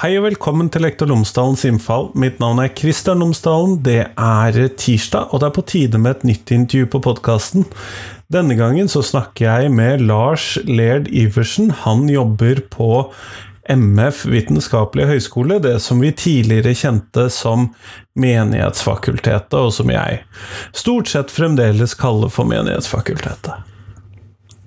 Hei 0.00 0.14
og 0.16 0.22
velkommen 0.24 0.70
til 0.72 0.80
Lektor 0.80 1.10
Lomsdalens 1.10 1.60
innfall. 1.68 2.06
Mitt 2.16 2.38
navn 2.40 2.62
er 2.62 2.70
Kristian 2.72 3.20
Lomsdalen. 3.20 3.74
Det 3.84 4.06
er 4.08 4.56
tirsdag, 4.80 5.26
og 5.28 5.42
det 5.42 5.50
er 5.50 5.52
på 5.58 5.64
tide 5.68 6.00
med 6.00 6.14
et 6.14 6.24
nytt 6.30 6.52
intervju 6.56 6.86
på 6.94 7.02
podkasten. 7.04 7.66
Denne 8.32 8.56
gangen 8.56 8.88
så 8.88 9.02
snakker 9.04 9.44
jeg 9.44 9.74
med 9.76 10.06
Lars 10.08 10.54
Lerd 10.64 11.12
Iversen. 11.12 11.68
Han 11.84 12.08
jobber 12.08 12.62
på 12.72 12.88
MF 13.68 14.24
Vitenskapelige 14.32 15.18
høgskole, 15.18 15.60
det 15.60 15.76
som 15.84 16.00
vi 16.00 16.16
tidligere 16.16 16.72
kjente 16.72 17.28
som 17.28 17.68
Menighetsfakultetet, 18.16 19.60
og 19.60 19.74
som 19.76 19.92
jeg 19.92 20.22
stort 20.72 21.12
sett 21.12 21.28
fremdeles 21.28 21.92
kaller 22.00 22.32
for 22.32 22.48
Menighetsfakultetet. 22.48 23.68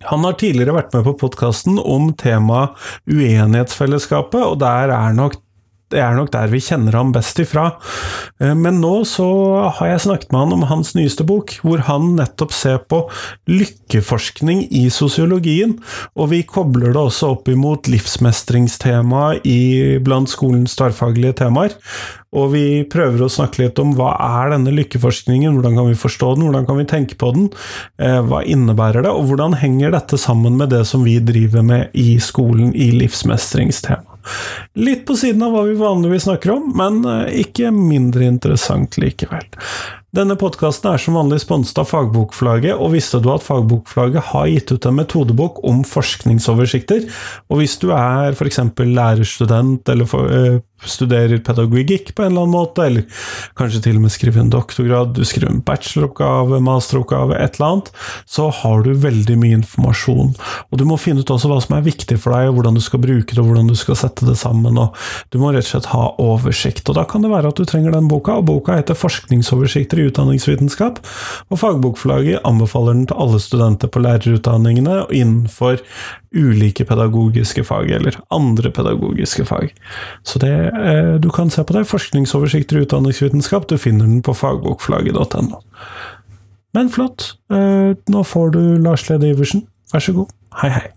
Han 0.09 0.25
har 0.27 0.35
tidligere 0.39 0.75
vært 0.75 0.93
med 0.95 1.05
på 1.07 1.16
podkasten 1.23 1.80
om 1.80 2.12
temaet 2.20 2.75
Uenighetsfellesskapet, 3.07 4.41
og 4.43 4.59
der 4.63 4.93
er 4.93 5.16
nok 5.16 5.39
det 5.94 6.02
er 6.02 6.18
nok 6.18 6.32
der 6.34 6.50
vi 6.52 6.62
kjenner 6.64 6.98
ham 6.98 7.14
best 7.16 7.40
ifra. 7.44 7.70
Eh, 8.42 8.56
men 8.58 8.82
nå 8.84 8.96
så 9.08 9.28
har 9.78 9.94
jeg 9.94 10.06
snakket 10.08 10.34
med 10.34 10.44
han 10.44 10.58
om 10.58 10.66
hans 10.72 10.94
nyeste 10.98 11.26
bok, 11.28 11.56
hvor 11.64 11.86
han 11.88 12.14
nettopp 12.18 12.56
ser 12.56 12.82
på 12.90 13.04
lykkeforskning 13.50 14.66
i 14.74 14.88
sosiologien, 14.94 15.78
og 16.18 16.32
vi 16.34 16.42
kobler 16.48 16.94
det 16.94 17.04
også 17.04 17.34
opp 17.38 17.52
imot 17.52 17.90
livsmestringstemaet 17.92 20.02
blant 20.04 20.32
skolens 20.32 20.76
tverrfaglige 20.80 21.40
temaer. 21.44 21.76
Og 22.34 22.50
vi 22.55 22.66
prøver 22.90 23.26
å 23.26 23.32
snakke 23.32 23.62
litt 23.62 23.80
om 23.82 23.91
hva 23.98 24.13
er 24.18 24.55
denne 24.55 24.74
lykkeforskningen, 24.74 25.54
hvordan 25.54 25.78
kan 25.78 25.91
vi 25.91 26.00
forstå 26.00 26.32
den, 26.34 26.48
hvordan 26.48 26.66
kan 26.70 26.80
vi 26.80 26.88
tenke 26.90 27.18
på 27.20 27.30
den, 27.35 27.52
eh, 28.00 28.22
hva 28.26 28.41
innebærer 28.41 29.05
det, 29.05 29.13
og 29.13 29.30
hvordan 29.30 29.60
henger 29.62 29.94
dette 29.94 30.18
sammen 30.18 30.57
med 30.57 30.74
det 30.74 30.85
som 30.90 31.05
vi 31.05 31.20
driver 31.20 31.62
med 31.62 31.94
i 31.94 32.18
skolen 32.18 32.74
i 32.74 32.90
livsmestringstema. 32.98 34.13
Litt 34.79 35.04
på 35.07 35.18
siden 35.20 35.43
av 35.46 35.54
hva 35.54 35.66
vi 35.68 35.76
vanligvis 35.79 36.27
snakker 36.27 36.55
om, 36.55 36.71
men 36.77 37.04
eh, 37.05 37.43
ikke 37.43 37.74
mindre 37.76 38.26
interessant 38.29 38.98
likevel. 39.02 39.46
Denne 40.13 40.35
podkasten 40.38 40.91
er 40.91 41.02
som 41.02 41.16
vanlig 41.18 41.40
sponset 41.41 41.79
av 41.82 41.88
Fagbokforlaget, 41.90 42.76
og 42.77 42.91
visste 42.94 43.18
du 43.18 43.32
at 43.34 43.41
Fagbokforlaget 43.41 44.29
har 44.29 44.49
gitt 44.51 44.74
ut 44.76 44.85
en 44.85 44.99
metodebok 44.99 45.63
om 45.66 45.82
forskningsoversikter? 45.90 47.07
Og 47.49 47.63
hvis 47.63 47.79
du 47.82 47.88
er 47.96 48.38
f.eks. 48.38 48.62
lærerstudent 48.77 49.90
eller 49.90 50.10
for, 50.10 50.29
øh, 50.29 50.60
studerer 50.89 51.41
pedagogikk 51.45 52.13
på 52.15 52.23
en 52.23 52.31
eller 52.31 52.45
annen 52.45 52.55
måte, 52.55 52.85
eller 52.87 53.26
kanskje 53.59 53.84
til 53.85 53.99
og 53.99 54.05
med 54.05 54.13
skriver 54.13 54.43
en 54.43 54.51
doktorgrad, 54.53 55.13
du 55.17 55.23
skriver 55.27 55.51
en 55.51 55.63
bacheloroppgave, 55.65 56.59
masteroppgave, 56.63 57.37
et 57.37 57.57
eller 57.59 57.70
annet, 57.70 57.91
så 58.26 58.49
har 58.62 58.84
du 58.85 58.91
veldig 58.93 59.37
mye 59.39 59.59
informasjon. 59.59 60.34
Og 60.70 60.81
du 60.81 60.85
må 60.89 60.98
finne 61.01 61.23
ut 61.23 61.34
også 61.34 61.51
hva 61.51 61.59
som 61.63 61.77
er 61.77 61.85
viktig 61.85 62.17
for 62.21 62.35
deg, 62.35 62.49
og 62.49 62.59
hvordan 62.59 62.79
du 62.79 62.84
skal 62.84 63.04
bruke 63.04 63.31
det, 63.34 63.39
og 63.41 63.49
hvordan 63.51 63.71
du 63.71 63.77
skal 63.79 63.99
sette 63.99 64.28
det 64.28 64.38
sammen. 64.39 64.79
og 64.79 64.97
Du 65.34 65.39
må 65.41 65.53
rett 65.53 65.67
og 65.67 65.72
slett 65.72 65.91
ha 65.94 66.07
oversikt. 66.22 66.88
Og 66.89 66.97
da 67.00 67.06
kan 67.09 67.25
det 67.25 67.31
være 67.34 67.53
at 67.53 67.59
du 67.59 67.67
trenger 67.69 67.95
den 67.95 68.09
boka, 68.11 68.39
og 68.39 68.47
boka 68.50 68.78
heter 68.79 68.97
Forskningsoversikter 68.97 70.01
i 70.01 70.09
utdanningsvitenskap, 70.09 71.01
og 71.50 71.61
Fagbokforlaget 71.61 72.44
anbefaler 72.47 72.97
den 72.97 73.07
til 73.09 73.23
alle 73.23 73.39
studenter 73.44 73.91
på 73.91 74.03
lærerutdanningene 74.03 75.03
innenfor 75.13 75.81
ulike 76.34 76.85
pedagogiske 76.85 77.63
fag, 77.67 77.91
eller 77.94 78.17
andre 78.34 78.72
pedagogiske 78.73 79.45
fag. 79.45 79.73
Så 80.25 80.39
det, 80.41 80.53
du 81.22 81.29
kan 81.34 81.52
se 81.53 81.63
på 81.63 81.75
det. 81.75 81.85
Forskningsoversikter 81.90 82.79
i 82.79 82.88
utdanningsvitenskap, 82.88 83.68
du 83.69 83.78
finner 83.78 84.09
den 84.09 84.23
på 84.25 84.34
fagbokflagget.no. 84.34 85.61
Men 86.73 86.89
flott. 86.89 87.35
Eh, 87.53 87.94
nå 88.09 88.23
får 88.25 88.50
du 88.56 88.61
Lars 88.81 89.06
Lede 89.09 89.29
Iversen. 89.29 89.67
Vær 89.94 90.01
så 90.01 90.13
god. 90.17 90.34
Hei, 90.61 90.69
hei. 90.73 90.88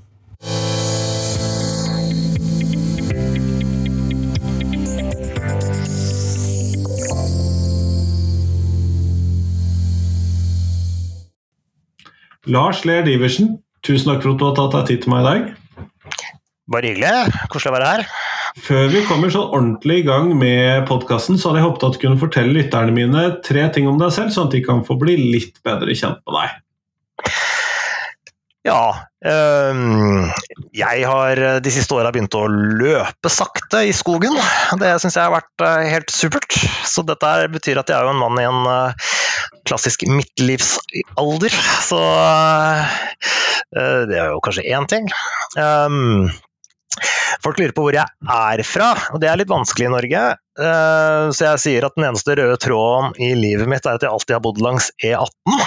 Lars 12.46 12.84
Lerd 12.86 13.08
Iversen, 13.10 13.56
tusen 13.82 14.12
takk 14.12 14.22
for 14.22 14.32
at 14.32 14.38
du 14.38 14.44
har 14.46 14.54
tatt 14.54 14.76
deg 14.76 14.90
tid 14.92 15.04
til 15.04 15.12
meg 15.12 15.24
i 15.24 15.26
dag. 15.26 15.88
Bare 16.70 16.92
hyggelig. 16.92 17.42
Koselig 17.50 17.72
å 17.72 17.76
være 17.76 17.90
her. 17.90 18.25
Før 18.56 18.86
vi 18.88 19.02
kommer 19.04 19.28
så 19.32 19.42
ordentlig 19.52 19.98
i 20.00 20.06
gang 20.06 20.30
med 20.38 20.86
podkasten, 20.88 21.36
så 21.36 21.50
hadde 21.50 21.60
jeg 21.60 21.66
håpet 21.66 21.82
at 21.84 21.96
du 21.96 22.00
kunne 22.00 22.20
fortelle 22.20 22.56
lytterne 22.56 22.94
mine 22.96 23.24
tre 23.44 23.66
ting 23.74 23.88
om 23.90 23.98
deg 24.00 24.14
selv, 24.16 24.32
sånn 24.32 24.48
at 24.48 24.56
de 24.56 24.62
kan 24.64 24.80
få 24.86 24.96
bli 25.00 25.18
litt 25.34 25.60
bedre 25.66 25.92
kjent 25.92 26.22
med 26.24 26.38
deg. 26.38 27.34
Ja. 28.66 28.80
Øh, 29.26 29.76
jeg 30.74 31.04
har 31.06 31.42
de 31.62 31.74
siste 31.74 31.94
åra 31.98 32.10
begynt 32.14 32.34
å 32.34 32.46
løpe 32.48 33.30
sakte 33.30 33.84
i 33.86 33.92
skogen. 33.94 34.34
Det 34.80 34.94
syns 35.02 35.18
jeg 35.18 35.28
har 35.28 35.36
vært 35.36 35.66
øh, 35.66 35.84
helt 35.92 36.14
supert. 36.14 36.56
Så 36.88 37.04
dette 37.06 37.34
betyr 37.52 37.82
at 37.82 37.92
jeg 37.92 37.98
er 37.98 38.08
jo 38.08 38.14
en 38.16 38.22
mann 38.24 38.40
i 38.40 38.48
en 38.48 38.66
øh, 38.72 39.12
klassisk 39.68 40.06
midtlivsalder. 40.08 41.60
Så 41.86 42.00
det 43.76 44.18
er 44.18 44.32
jo 44.32 44.42
kanskje 44.42 44.66
én 44.72 44.86
ting. 44.90 45.08
Um, 45.58 46.30
Folk 47.44 47.60
lurer 47.60 47.74
på 47.76 47.84
hvor 47.86 47.96
jeg 47.96 48.06
er 48.06 48.62
fra, 48.66 48.90
og 49.12 49.20
det 49.22 49.28
er 49.30 49.40
litt 49.40 49.52
vanskelig 49.52 49.88
i 49.88 49.92
Norge. 49.92 50.22
Så 50.56 51.42
jeg 51.44 51.62
sier 51.62 51.86
at 51.86 51.96
den 51.98 52.06
eneste 52.08 52.36
røde 52.38 52.56
tråden 52.62 53.16
i 53.22 53.32
livet 53.36 53.68
mitt 53.70 53.86
er 53.86 53.98
at 53.98 54.06
jeg 54.06 54.12
alltid 54.12 54.36
har 54.38 54.44
bodd 54.44 54.62
langs 54.64 54.88
E18. 55.04 55.58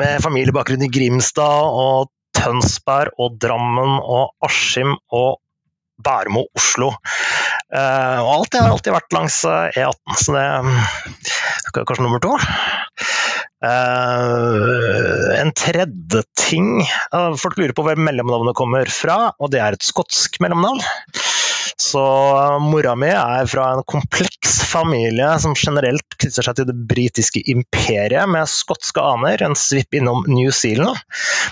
Med 0.00 0.24
familiebakgrunn 0.24 0.86
i 0.86 0.90
Grimstad 0.92 1.78
og 1.84 2.10
Tønsberg 2.36 3.14
og 3.20 3.38
Drammen 3.42 3.98
og 4.00 4.34
Askim 4.46 4.96
og 5.14 5.38
Bærum 6.00 6.40
og 6.40 6.46
Oslo. 6.56 6.90
Og 7.70 8.30
alt 8.34 8.50
det 8.52 8.62
har 8.62 8.72
alltid 8.72 8.96
vært 8.96 9.14
langs 9.14 9.42
E18, 9.46 10.18
så 10.24 10.34
det 10.34 10.44
er 10.46 11.84
kanskje 11.84 12.06
nummer 12.06 12.22
to. 12.24 12.32
Uh, 13.60 15.36
en 15.36 15.50
tredje 15.52 16.22
ting 16.40 16.78
uh, 17.12 17.34
Folk 17.36 17.58
lurer 17.60 17.74
på 17.76 17.84
hvor 17.84 17.98
mellomnavnet 18.00 18.56
kommer 18.56 18.88
fra, 18.88 19.34
og 19.36 19.52
det 19.52 19.60
er 19.60 19.76
et 19.76 19.84
skotsk 19.84 20.38
mellomnavn. 20.40 20.80
Så 21.80 22.00
uh, 22.00 22.56
mora 22.64 22.94
mi 22.96 23.10
er 23.12 23.50
fra 23.52 23.66
en 23.74 23.84
kompleks 23.84 24.62
familie 24.70 25.28
som 25.44 25.52
generelt 25.58 26.16
knytter 26.16 26.46
seg 26.46 26.56
til 26.56 26.70
det 26.70 26.76
britiske 26.88 27.42
imperiet, 27.52 28.24
med 28.32 28.48
skotske 28.48 29.04
aner, 29.04 29.44
en 29.44 29.58
svipp 29.58 29.98
innom 30.00 30.24
New 30.30 30.48
Zealand. 30.56 30.96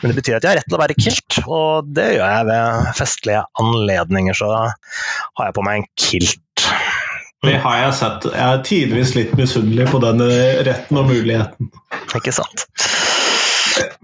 Men 0.01 0.13
det 0.13 0.21
betyr 0.23 0.39
at 0.39 0.47
jeg 0.47 0.53
har 0.55 0.61
rett 0.63 0.69
til 0.71 0.79
å 0.79 0.83
være 0.85 0.97
kilt, 0.97 1.41
og 1.45 1.93
det 1.93 2.09
gjør 2.15 2.25
jeg 2.39 2.49
ved 2.53 2.91
festlige 3.03 3.45
anledninger. 3.61 4.41
Så 4.41 4.49
har 4.49 5.51
jeg 5.51 5.59
på 5.61 5.69
meg 5.69 5.83
en 5.83 5.91
kilt. 6.09 6.69
Det 7.47 7.59
har 7.63 7.77
jeg 7.85 7.95
sett. 8.01 8.25
Jeg 8.33 8.45
er 8.45 8.65
tidvis 8.67 9.15
litt 9.15 9.35
misunnelig 9.39 9.87
på 9.93 10.01
den 10.03 10.25
retten 10.67 10.99
og 10.99 11.07
muligheten. 11.13 11.71
Ikke 12.19 12.35
sant. 12.35 12.67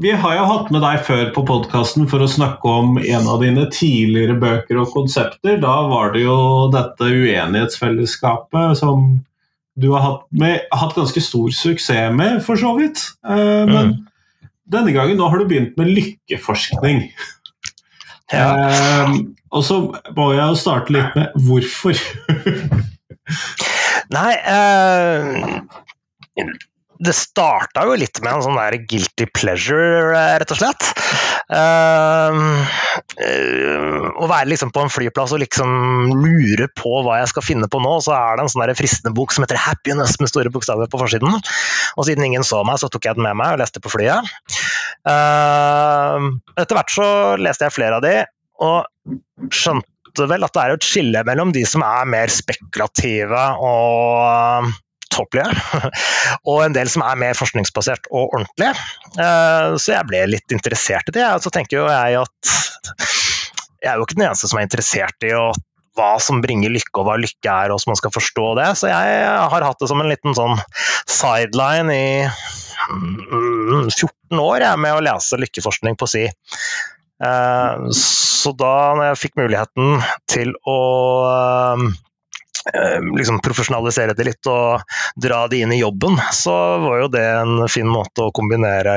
Vi 0.03 0.11
har 0.11 0.37
jo 0.37 0.47
hatt 0.49 0.71
med 0.75 0.83
deg 0.83 1.03
før 1.07 1.29
på 1.35 1.45
podkasten 1.47 2.07
for 2.11 2.23
å 2.23 2.31
snakke 2.31 2.71
om 2.71 2.97
en 2.99 3.29
av 3.31 3.43
dine 3.43 3.67
tidligere 3.75 4.37
bøker 4.39 4.81
og 4.83 4.91
konsepter. 4.95 5.59
Da 5.63 5.75
var 5.91 6.15
det 6.15 6.25
jo 6.25 6.37
dette 6.75 7.11
uenighetsfellesskapet 7.11 8.79
som 8.81 9.07
du 9.75 9.89
har 9.91 10.05
hatt, 10.05 10.25
med, 10.31 10.67
hatt 10.71 10.95
ganske 10.95 11.23
stor 11.23 11.55
suksess 11.55 12.15
med, 12.15 12.41
for 12.47 12.59
så 12.59 12.75
vidt. 12.79 13.03
Eh, 13.27 13.65
men 13.71 13.95
mm. 13.95 13.95
denne 14.75 14.95
gangen 14.95 15.19
nå 15.19 15.31
har 15.31 15.43
du 15.43 15.49
begynt 15.51 15.79
med 15.81 15.91
lykkeforskning. 15.91 17.09
Ja. 18.33 18.49
Eh, 18.55 19.17
og 19.55 19.67
så 19.67 19.81
må 20.15 20.31
jeg 20.35 20.43
jo 20.43 20.59
starte 20.59 20.95
litt 20.95 21.19
med 21.19 21.35
hvorfor. 21.47 21.99
Nei 24.15 24.33
uh, 24.45 25.63
Det 27.05 27.15
starta 27.17 27.85
jo 27.89 27.97
litt 27.99 28.21
med 28.23 28.37
en 28.37 28.45
sånn 28.45 28.59
der 28.59 28.77
guilty 28.89 29.27
pleasure, 29.35 30.15
eh, 30.15 30.35
rett 30.41 30.53
og 30.55 30.59
slett. 30.61 30.87
Uh, 31.51 32.63
uh, 33.19 34.05
å 34.23 34.29
være 34.31 34.49
liksom 34.53 34.71
på 34.73 34.85
en 34.85 34.93
flyplass 34.93 35.35
og 35.35 35.43
liksom 35.43 36.15
lure 36.15 36.69
på 36.79 36.93
hva 37.05 37.19
jeg 37.21 37.33
skal 37.33 37.45
finne 37.45 37.69
på 37.69 37.83
nå, 37.83 37.97
så 38.05 38.15
er 38.17 38.39
det 38.39 38.47
en 38.47 38.53
sånn 38.55 38.75
fristende 38.79 39.13
bok 39.17 39.35
som 39.35 39.45
heter 39.45 39.59
'Happiness' 39.61 40.17
med 40.23 40.33
store 40.33 40.53
bokstaver 40.55 40.89
på 40.89 41.01
forsiden. 41.03 41.35
Og 41.99 42.07
siden 42.07 42.25
ingen 42.25 42.47
så 42.47 42.63
meg, 42.65 42.79
så 42.81 42.89
tok 42.89 43.11
jeg 43.11 43.19
den 43.19 43.27
med 43.27 43.37
meg 43.43 43.57
og 43.57 43.65
leste 43.65 43.83
på 43.83 43.93
flyet. 43.93 44.31
Uh, 45.05 46.31
etter 46.57 46.79
hvert 46.79 46.95
så 46.95 47.09
leste 47.43 47.67
jeg 47.67 47.77
flere 47.77 47.99
av 47.99 48.07
de, 48.07 48.17
og 48.65 49.51
skjønte 49.51 49.94
skjønte 50.15 50.31
vel 50.31 50.47
at 50.47 50.55
det 50.55 50.63
er 50.63 50.75
et 50.75 50.87
skille 50.87 51.25
mellom 51.27 51.53
de 51.53 51.65
som 51.67 51.83
er 51.83 52.07
mer 52.07 52.31
spekulative 52.31 53.43
og 53.59 54.71
topplige, 55.11 55.51
og 56.51 56.65
en 56.65 56.75
del 56.75 56.89
som 56.91 57.03
er 57.03 57.19
mer 57.19 57.35
forskningsbasert 57.39 58.09
og 58.11 58.35
ordentlig. 58.35 58.73
Eh, 59.19 59.77
så 59.79 59.95
jeg 59.95 60.09
ble 60.09 60.25
litt 60.31 60.55
interessert 60.55 61.11
i 61.11 61.15
det. 61.15 61.27
Og 61.37 61.45
så 61.45 61.53
tenker 61.55 61.79
jo 61.79 61.87
jeg 61.87 62.19
at 62.19 62.55
jeg 63.85 63.93
er 63.93 63.99
jo 63.99 64.07
ikke 64.07 64.17
den 64.17 64.27
eneste 64.27 64.49
som 64.49 64.59
er 64.59 64.67
interessert 64.67 65.27
i 65.27 65.35
hva 65.95 66.17
som 66.19 66.41
bringer 66.43 66.73
lykke, 66.73 66.97
og 66.99 67.07
hva 67.07 67.19
lykke 67.21 67.53
er, 67.53 67.71
og 67.71 67.79
så 67.79 67.93
man 67.93 67.99
skal 68.01 68.15
forstå 68.15 68.47
det. 68.59 68.71
Så 68.81 68.91
jeg 68.91 69.21
har 69.53 69.67
hatt 69.69 69.79
det 69.83 69.91
som 69.91 70.01
en 70.03 70.11
liten 70.11 70.35
sånn 70.35 70.57
sideline 71.07 71.95
i 71.95 72.09
14 72.89 73.93
mm, 73.93 74.41
år 74.43 74.65
jeg, 74.65 74.81
med 74.83 74.97
å 74.97 75.05
lese 75.05 75.39
lykkeforskning 75.39 76.01
på 76.01 76.11
si. 76.11 76.25
Uh, 77.23 77.91
så 77.95 78.51
da 78.59 78.75
når 78.97 79.13
jeg 79.13 79.21
fikk 79.23 79.37
muligheten 79.39 80.01
til 80.31 80.51
å 80.67 80.79
uh, 81.31 81.85
liksom 83.15 83.39
profesjonalisere 83.45 84.17
det 84.19 84.27
litt 84.27 84.51
og 84.51 84.83
dra 85.21 85.45
det 85.53 85.61
inn 85.63 85.75
i 85.77 85.81
jobben, 85.83 86.19
så 86.35 86.55
var 86.83 87.05
jo 87.05 87.11
det 87.13 87.25
en 87.29 87.69
fin 87.71 87.89
måte 87.91 88.25
å 88.25 88.35
kombinere 88.35 88.97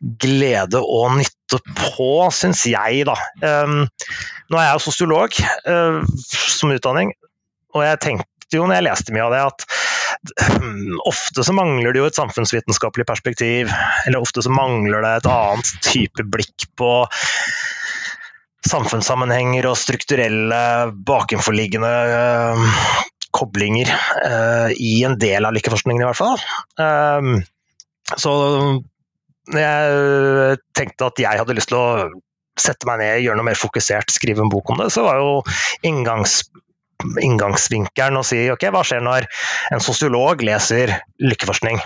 glede 0.00 0.80
og 0.80 1.16
nytte 1.18 1.60
på, 1.66 2.10
syns 2.34 2.62
jeg, 2.70 3.02
da. 3.08 3.16
Nå 3.42 4.58
er 4.60 4.66
jeg 4.68 4.76
jo 4.76 4.84
sosiolog 4.84 5.38
som 6.20 6.74
utdanning, 6.74 7.10
og 7.74 7.82
jeg 7.86 8.00
tenkte 8.04 8.58
jo 8.58 8.66
når 8.68 8.78
jeg 8.78 8.86
leste 8.86 9.16
mye 9.16 9.26
av 9.26 9.34
det, 9.34 9.42
at 9.50 9.66
ofte 11.10 11.44
så 11.46 11.54
mangler 11.56 11.94
det 11.94 12.02
jo 12.02 12.08
et 12.10 12.18
samfunnsvitenskapelig 12.18 13.06
perspektiv, 13.08 13.72
eller 14.06 14.22
ofte 14.22 14.44
så 14.44 14.52
mangler 14.52 15.04
det 15.04 15.12
et 15.20 15.30
annet 15.32 15.72
type 15.86 16.26
blikk 16.32 16.68
på 16.78 16.92
samfunnssammenhenger 18.66 19.68
og 19.70 19.78
strukturelle 19.78 20.60
bakenforliggende 21.06 21.92
uh, 22.10 22.78
koblinger 23.36 23.92
uh, 23.92 24.72
i 24.74 24.98
en 25.06 25.14
del 25.20 25.46
av 25.46 25.54
likeforskningen, 25.54 26.02
i 26.02 26.08
hvert 26.08 26.18
fall. 26.18 26.40
Um, 26.80 27.44
så 28.16 28.32
jeg 29.54 30.58
tenkte 30.74 31.10
at 31.10 31.22
jeg 31.22 31.38
hadde 31.38 31.54
lyst 31.54 31.70
til 31.70 31.78
å 31.78 32.08
sette 32.58 32.88
meg 32.88 33.02
ned, 33.02 33.22
gjøre 33.22 33.38
noe 33.38 33.50
mer 33.50 33.60
fokusert, 33.60 34.10
skrive 34.14 34.42
en 34.42 34.50
bok 34.50 34.72
om 34.72 34.80
det, 34.80 34.88
så 34.94 35.04
var 35.06 35.20
jo 35.20 35.42
inngangs 35.86 36.40
inngangsvinkelen 37.22 38.18
og 38.18 38.26
si 38.26 38.46
ok, 38.52 38.68
hva 38.72 38.82
skjer 38.86 39.04
når 39.04 39.28
en 39.74 39.82
sosiolog 39.84 40.42
leser 40.46 40.94
lykkeforskning? 41.22 41.80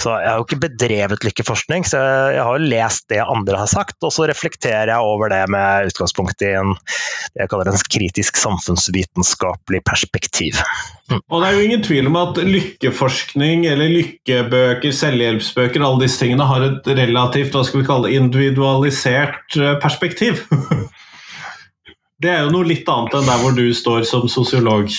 Så 0.00 0.14
Jeg 0.14 0.30
har 0.30 0.38
jo 0.38 0.46
ikke 0.46 0.62
bedrevet 0.62 1.24
lykkeforskning, 1.26 1.84
så 1.84 2.00
jeg 2.32 2.42
har 2.44 2.56
jo 2.56 2.70
lest 2.70 3.08
det 3.12 3.20
andre 3.20 3.58
har 3.60 3.70
sagt, 3.70 3.98
og 4.06 4.12
så 4.14 4.28
reflekterer 4.30 4.92
jeg 4.92 5.04
over 5.04 5.32
det 5.32 5.42
med 5.52 5.90
utgangspunkt 5.90 6.42
i 6.46 6.54
en, 6.56 6.72
det 7.34 7.44
jeg 7.44 7.50
kaller 7.52 7.70
en 7.72 7.82
kritisk 7.96 8.40
samfunnsvitenskapelig 8.40 9.82
perspektiv. 9.84 10.62
Mm. 11.10 11.20
Og 11.20 11.42
Det 11.42 11.48
er 11.48 11.56
jo 11.56 11.66
ingen 11.66 11.84
tvil 11.84 12.08
om 12.10 12.18
at 12.20 12.40
lykkeforskning 12.44 13.66
eller 13.68 13.92
lykkebøker, 13.92 14.92
selvhjelpsbøker, 14.92 15.84
alle 15.84 16.04
disse 16.04 16.22
tingene 16.22 16.48
har 16.48 16.64
et 16.66 16.92
relativt 17.02 17.56
hva 17.56 17.64
skal 17.66 17.82
vi 17.82 17.88
kalle 17.88 18.08
det, 18.08 18.20
individualisert 18.22 19.58
eh, 19.58 19.76
perspektiv. 19.82 20.44
Det 22.18 22.30
er 22.32 22.42
jo 22.44 22.54
noe 22.54 22.66
litt 22.66 22.88
annet 22.90 23.14
enn 23.14 23.28
der 23.30 23.42
hvor 23.42 23.54
du 23.54 23.66
står 23.74 24.06
som 24.08 24.26
sosiolog. 24.30 24.90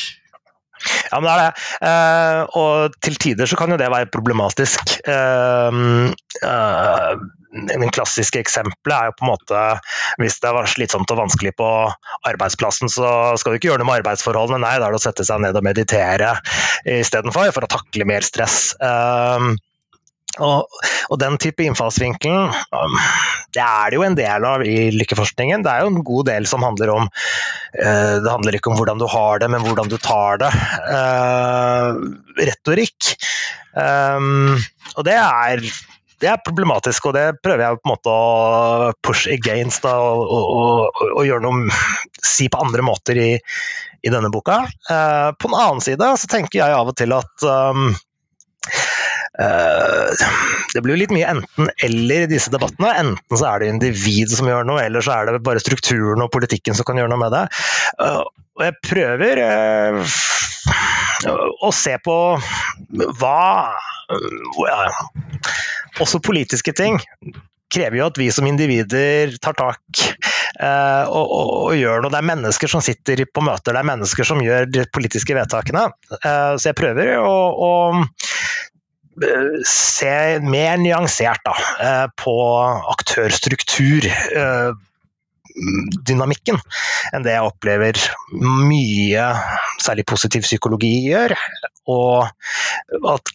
Ja, 1.11 1.19
men 1.19 1.27
det 1.27 1.33
er 1.33 1.41
det. 1.41 1.65
Eh, 1.89 2.41
og 2.59 2.95
til 3.03 3.17
tider 3.19 3.49
så 3.49 3.57
kan 3.59 3.73
jo 3.73 3.79
det 3.79 3.89
være 3.91 4.07
problematisk. 4.13 4.95
Eh, 5.03 5.79
eh, 6.47 7.11
min 7.49 7.91
klassiske 7.91 8.39
eksempelet 8.39 8.95
er 8.95 9.09
jo 9.09 9.15
på 9.17 9.25
en 9.25 9.31
måte 9.31 9.61
hvis 10.21 10.37
det 10.43 10.51
var 10.55 10.69
slitsomt 10.69 11.11
og 11.11 11.23
vanskelig 11.23 11.55
på 11.59 11.69
arbeidsplassen, 12.29 12.91
så 12.93 13.35
skal 13.41 13.51
du 13.51 13.59
ikke 13.59 13.71
gjøre 13.71 13.81
noe 13.81 13.89
med 13.89 14.03
arbeidsforholdene, 14.03 14.61
nei, 14.63 14.75
da 14.77 14.87
er 14.87 14.93
det 14.93 15.01
å 15.01 15.07
sette 15.07 15.25
seg 15.27 15.41
ned 15.43 15.57
og 15.57 15.65
meditere 15.65 16.35
istedenfor, 16.85 17.49
for 17.55 17.65
å 17.65 17.71
takle 17.73 18.05
mer 18.07 18.27
stress. 18.27 18.75
Uh, 18.77 19.57
og, 20.43 20.79
og, 21.09 21.17
den 21.21 21.37
type 21.41 21.65
innfallsvinkelen, 21.65 22.53
um, 22.71 22.97
det 23.55 23.63
er 23.63 23.91
det 23.91 23.99
jo 23.99 24.05
en 24.05 24.17
del 24.17 24.47
av 24.47 24.63
i 24.65 24.89
lykkeforskningen. 24.95 25.65
Det 25.65 25.73
er 25.73 25.83
jo 25.85 25.91
en 25.93 26.01
god 26.05 26.29
del 26.31 26.47
som 26.49 26.65
handler 26.65 26.93
om 26.95 27.05
uh, 27.09 28.15
Det 28.23 28.31
handler 28.31 28.57
ikke 28.57 28.73
om 28.73 28.79
hvordan 28.79 29.01
du 29.01 29.07
har 29.11 29.43
det, 29.43 29.51
men 29.51 29.65
hvordan 29.65 29.91
du 29.91 29.97
tar 30.01 30.41
det. 30.43 30.51
Uh, 30.89 31.91
retorikk. 32.39 33.13
Um, 33.75 34.57
og 34.97 35.05
det 35.07 35.15
er, 35.19 35.63
det 36.19 36.31
er 36.31 36.43
problematisk, 36.45 37.09
og 37.09 37.17
det 37.17 37.27
prøver 37.43 37.65
jeg 37.65 37.79
på 37.79 37.87
en 37.87 37.93
måte 37.93 38.13
å 38.13 38.91
push 39.05 39.29
against 39.31 39.85
da, 39.85 39.95
og, 39.99 40.25
og, 40.33 41.03
og, 41.13 41.23
gjøre 41.27 41.45
noe 41.45 41.83
Si 42.19 42.49
på 42.51 42.59
andre 42.59 42.83
måter 42.83 43.17
i, 43.19 43.31
i 44.03 44.11
denne 44.11 44.29
boka. 44.31 44.61
Uh, 44.89 45.31
på 45.39 45.47
den 45.47 45.55
annen 45.55 45.83
side 45.83 46.13
så 46.19 46.27
tenker 46.31 46.59
jeg 46.61 46.75
av 46.75 46.91
og 46.91 46.97
til 46.99 47.15
at 47.15 47.47
um, 47.47 47.89
Eh, 47.89 48.08
det 49.39 50.81
blir 50.83 50.95
jo 50.95 50.99
litt 50.99 51.13
mye 51.15 51.29
enten-eller 51.31 52.25
i 52.25 52.31
disse 52.31 52.51
debattene. 52.51 52.91
Enten 52.99 53.39
så 53.39 53.45
er 53.53 53.61
det 53.61 53.71
individet 53.73 54.35
som 54.35 54.49
gjør 54.49 54.67
noe, 54.67 54.83
eller 54.83 55.05
så 55.05 55.15
er 55.15 55.29
det 55.29 55.43
bare 55.45 55.63
strukturen 55.63 56.25
og 56.25 56.31
politikken 56.33 56.75
som 56.75 56.87
kan 56.87 56.99
gjøre 56.99 57.11
noe 57.13 57.21
med 57.21 57.35
det. 57.35 57.45
Eh, 58.03 58.21
og 58.59 58.65
jeg 58.65 58.75
prøver 58.83 59.39
eh, 59.45 60.17
å 61.63 61.71
se 61.75 61.95
på 62.03 62.17
hva 63.19 63.43
Også 66.01 66.19
politiske 66.25 66.73
ting 66.73 66.97
krever 67.69 67.99
jo 67.99 68.07
at 68.09 68.17
vi 68.17 68.31
som 68.33 68.47
individer 68.49 69.35
tar 69.37 69.53
tak 69.53 69.99
og, 70.59 71.27
og, 71.29 71.49
og, 71.69 71.73
gjør 71.77 72.01
noe. 72.01 72.09
Det 72.09 72.17
er 72.17 72.27
mennesker 72.31 72.71
som 72.71 72.81
sitter 72.81 73.21
på 73.29 73.43
møter, 73.45 73.75
det 73.75 73.83
er 73.83 73.89
mennesker 73.91 74.27
som 74.27 74.41
gjør 74.41 74.65
de 74.73 74.87
politiske 74.89 75.37
vedtakene. 75.37 75.85
Så 76.09 76.71
jeg 76.71 76.77
prøver 76.79 77.13
å, 77.21 77.35
å 77.53 77.69
se 79.67 80.39
mer 80.45 80.77
nyansert 80.81 81.43
da, 81.45 81.55
eh, 81.85 82.05
på 82.19 82.35
aktørstruktur 82.95 84.07
eh, 84.09 84.71
dynamikken 86.07 86.59
enn 87.13 87.25
det 87.25 87.33
jeg 87.33 87.47
opplever 87.47 87.99
mye, 88.39 89.25
særlig 89.81 90.05
positiv 90.07 90.45
psykologi, 90.45 90.91
gjør. 91.09 91.33
Og 91.89 92.27
at 93.09 93.31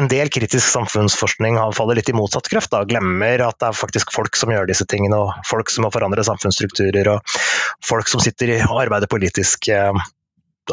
en 0.00 0.08
del 0.10 0.30
kritisk 0.32 0.64
samfunnsforskning 0.72 1.58
faller 1.76 1.98
litt 1.98 2.08
i 2.10 2.16
motsatt 2.16 2.48
kreft. 2.50 2.72
Da. 2.72 2.86
Glemmer 2.88 3.44
at 3.44 3.58
det 3.60 3.68
er 3.70 3.76
faktisk 3.76 4.14
folk 4.14 4.38
som 4.40 4.52
gjør 4.54 4.70
disse 4.70 4.88
tingene, 4.88 5.20
og 5.20 5.44
folk 5.46 5.70
som 5.72 5.86
må 5.86 5.92
forandre 5.94 6.24
samfunnsstrukturer, 6.26 7.12
og 7.12 7.36
folk 7.84 8.08
som 8.10 8.24
sitter 8.24 8.56
og 8.64 8.80
arbeider 8.86 9.10
politisk 9.10 9.68
eh, 9.74 9.92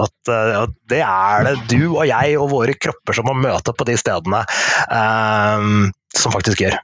at, 0.03 0.31
uh, 0.31 0.65
det 0.89 1.03
er 1.05 1.47
det 1.47 1.55
du 1.71 1.81
og 1.93 2.03
jeg 2.09 2.37
og 2.39 2.51
våre 2.53 2.75
kropper 2.77 3.17
som 3.17 3.29
må 3.29 3.37
møte 3.37 3.73
på 3.75 3.87
de 3.87 3.97
stedene 3.99 4.43
um, 4.91 5.87
som 6.15 6.35
faktisk 6.35 6.65
gjør. 6.65 6.77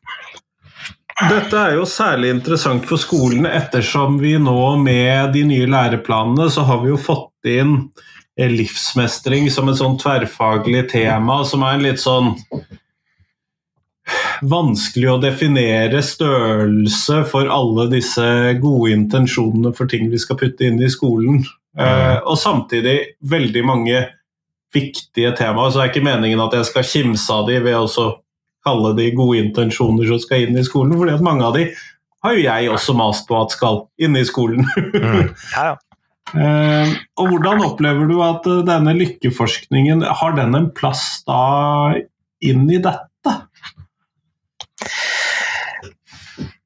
Dette 1.29 1.59
er 1.59 1.75
jo 1.77 1.85
særlig 1.85 2.31
interessant 2.33 2.87
for 2.89 2.97
skolene, 2.97 3.51
ettersom 3.53 4.17
vi 4.21 4.33
nå 4.41 4.75
med 4.81 5.35
de 5.35 5.43
nye 5.45 5.69
læreplanene 5.69 6.49
så 6.51 6.65
har 6.65 6.81
vi 6.81 6.89
jo 6.89 6.97
fått 6.99 7.49
inn 7.53 7.77
livsmestring 8.33 9.45
som 9.53 9.69
et 9.69 9.77
sånn 9.77 9.99
tverrfaglig 10.01 10.87
tema, 10.89 11.43
som 11.45 11.61
er 11.61 11.75
en 11.75 11.85
litt 11.85 12.01
sånn 12.01 12.33
vanskelig 14.49 15.09
å 15.13 15.19
definere 15.21 16.01
størrelse 16.03 17.21
for 17.29 17.51
alle 17.51 17.87
disse 17.93 18.25
gode 18.61 18.91
intensjonene 18.95 19.71
for 19.77 19.89
ting 19.91 20.09
vi 20.11 20.19
skal 20.19 20.39
putte 20.41 20.67
inn 20.67 20.81
i 20.83 20.91
skolen. 20.91 21.43
Uh, 21.73 22.19
og 22.29 22.37
samtidig 22.37 22.97
veldig 23.25 23.63
mange 23.65 24.01
viktige 24.73 25.31
temaer. 25.37 25.71
Så 25.71 25.79
det 25.79 25.85
er 25.85 25.93
ikke 25.93 26.05
meningen 26.05 26.41
at 26.43 26.53
jeg 26.57 26.69
skal 26.69 26.85
kimse 26.89 27.33
av 27.33 27.47
de 27.49 27.57
ved 27.63 27.77
å 27.77 28.09
kalle 28.63 28.93
de 28.97 29.09
gode 29.15 29.41
intensjoner 29.43 30.07
som 30.07 30.21
skal 30.23 30.45
inn 30.45 30.59
i 30.59 30.65
skolen, 30.65 30.95
fordi 30.97 31.15
at 31.17 31.25
mange 31.25 31.45
av 31.45 31.57
de 31.57 31.67
har 32.23 32.37
jo 32.37 32.43
jeg 32.45 32.69
også 32.71 32.95
mast 32.95 33.25
på 33.27 33.35
at 33.41 33.55
skal 33.55 33.83
inn 34.01 34.15
i 34.15 34.23
skolen. 34.27 34.63
mm. 34.93 35.33
ja, 35.55 35.73
ja. 35.73 35.75
Uh, 36.33 36.89
og 37.19 37.29
hvordan 37.29 37.59
opplever 37.61 38.07
du 38.09 38.15
at 38.25 38.47
uh, 38.49 38.61
denne 38.65 38.95
lykkeforskningen 38.95 40.05
har 40.07 40.37
den 40.37 40.55
en 40.57 40.69
plass 40.73 41.19
da 41.27 41.93
inn 42.41 42.63
i 42.71 42.79
dette? 42.81 43.33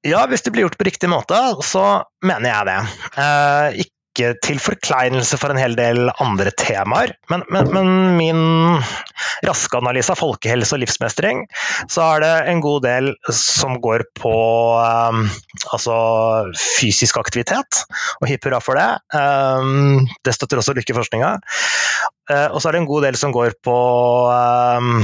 Ja, 0.08 0.22
hvis 0.30 0.46
det 0.46 0.54
blir 0.56 0.68
gjort 0.68 0.78
på 0.80 0.88
riktig 0.88 1.10
måte, 1.12 1.36
så 1.66 1.84
mener 2.24 2.54
jeg 2.54 2.70
det. 2.70 2.78
Uh, 3.18 3.68
ikke 4.18 4.34
til 4.44 4.60
forkleinelse 4.62 5.38
for 5.38 5.54
en 5.54 5.60
hel 5.62 5.78
del 5.78 6.10
andre 6.24 6.52
temaer, 6.58 7.14
men, 7.30 7.44
men, 7.54 7.70
men 7.74 7.90
min 8.18 8.42
raske 9.46 9.78
analyse 9.78 10.14
av 10.14 10.20
folkehelse 10.20 10.76
og 10.76 10.82
livsmestring, 10.82 11.44
så 11.92 12.06
er 12.16 12.24
det 12.24 12.34
en 12.52 12.62
god 12.64 12.84
del 12.88 13.12
som 13.34 13.78
går 13.84 14.08
på 14.18 14.34
um, 14.82 15.26
altså 15.74 15.98
fysisk 16.58 17.20
aktivitet, 17.22 17.84
og 18.22 18.30
hipp 18.32 18.48
hurra 18.48 18.62
for 18.64 18.80
det. 18.80 18.88
Um, 19.14 20.08
det 20.26 20.34
støtter 20.36 20.62
også 20.62 20.76
lykkeforskninga. 20.78 21.36
Uh, 22.28 22.50
og 22.52 22.60
så 22.60 22.70
er 22.70 22.76
det 22.76 22.82
en 22.84 22.90
god 22.90 23.06
del 23.08 23.20
som 23.20 23.36
går 23.36 23.54
på 23.64 23.78
um, 24.28 24.98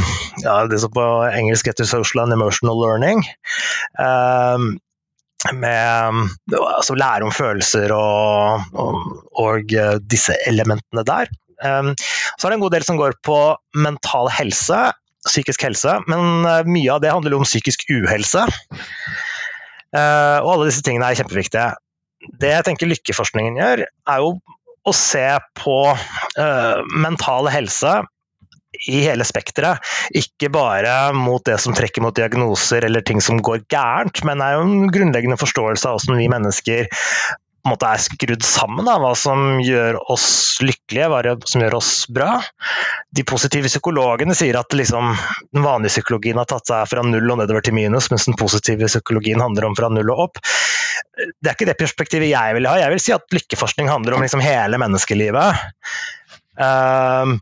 ja, 0.43 0.57
det 0.69 0.81
som 0.83 0.93
på 0.93 1.05
engelsk 1.29 1.69
heter 1.69 1.87
social 1.87 2.25
and 2.25 2.35
emotional 2.35 2.81
learning. 2.81 3.23
Um, 4.01 4.73
med 5.51 6.23
altså 6.53 6.95
lære 6.95 7.27
om 7.27 7.33
følelser 7.35 7.91
og, 7.95 8.63
og, 8.73 8.99
og, 9.35 9.73
eh, 9.75 9.97
disse 9.99 10.35
elementene 10.47 11.03
der. 11.07 11.31
Um, 11.63 11.93
så 12.37 12.47
er 12.47 12.51
det 12.51 12.57
en 12.57 12.63
god 12.65 12.75
del 12.75 12.85
som 12.87 12.99
går 12.99 13.17
på 13.23 13.37
mental 13.75 14.29
helse, 14.35 14.79
psykisk 15.27 15.63
helse, 15.63 15.99
men 16.11 16.47
uh, 16.47 16.63
mye 16.67 16.91
av 16.91 17.03
det 17.03 17.13
handler 17.13 17.37
om 17.37 17.47
psykisk 17.47 17.85
uhelse. 17.91 18.47
Uh, 19.93 20.39
og 20.41 20.49
alle 20.55 20.71
disse 20.71 20.83
tingene 20.83 21.07
er 21.07 21.19
kjempeviktige. 21.19 21.69
Det 22.39 22.51
jeg 22.51 22.67
tenker 22.67 22.91
lykkeforskningen 22.91 23.59
gjør, 23.59 23.85
er 23.87 24.23
jo 24.23 24.35
å 24.83 24.95
se 24.95 25.27
på 25.59 25.77
uh, 25.93 26.77
mental 26.91 27.47
helse 27.51 28.01
i 28.89 29.03
hele 29.05 29.25
spekteret. 29.27 29.83
Ikke 30.17 30.49
bare 30.53 31.13
mot 31.15 31.43
det 31.45 31.59
som 31.61 31.75
trekker 31.77 32.03
mot 32.03 32.15
diagnoser 32.15 32.85
eller 32.85 33.05
ting 33.05 33.21
som 33.21 33.41
går 33.43 33.65
gærent, 33.71 34.23
men 34.27 34.43
er 34.43 34.57
jo 34.57 34.65
en 34.67 34.91
grunnleggende 34.93 35.39
forståelse 35.39 35.89
av 35.89 35.99
hvordan 35.99 36.21
vi 36.21 36.31
mennesker 36.33 36.91
måte 37.67 37.87
er 37.87 38.01
skrudd 38.03 38.43
sammen. 38.43 38.83
Da, 38.87 38.97
hva 38.99 39.13
som 39.17 39.61
gjør 39.63 40.01
oss 40.11 40.59
lykkelige, 40.63 41.07
hva 41.11 41.35
som 41.47 41.63
gjør 41.63 41.77
oss 41.79 41.91
bra. 42.11 42.35
De 43.15 43.23
positive 43.27 43.71
psykologene 43.71 44.35
sier 44.35 44.57
at 44.59 44.75
liksom, 44.75 45.13
den 45.55 45.65
vanlige 45.65 45.95
psykologien 45.95 46.39
har 46.41 46.49
tatt 46.49 46.67
seg 46.69 46.89
fra 46.91 47.05
null 47.07 47.31
og 47.31 47.39
nedover 47.39 47.63
til 47.63 47.77
minus, 47.77 48.09
mens 48.11 48.27
den 48.27 48.37
positive 48.39 48.89
psykologien 48.91 49.43
handler 49.43 49.69
om 49.69 49.77
fra 49.79 49.91
null 49.93 50.11
og 50.11 50.25
opp. 50.27 50.43
Det 51.15 51.49
er 51.49 51.55
ikke 51.55 51.69
det 51.71 51.79
perspektivet 51.79 52.31
jeg 52.33 52.57
vil 52.57 52.67
ha. 52.67 52.77
Jeg 52.81 52.95
vil 52.95 53.03
si 53.05 53.15
at 53.15 53.37
lykkeforskning 53.37 53.91
handler 53.91 54.17
om 54.17 54.25
liksom 54.25 54.43
hele 54.43 54.79
menneskelivet. 54.81 55.63
Uh, 56.59 57.37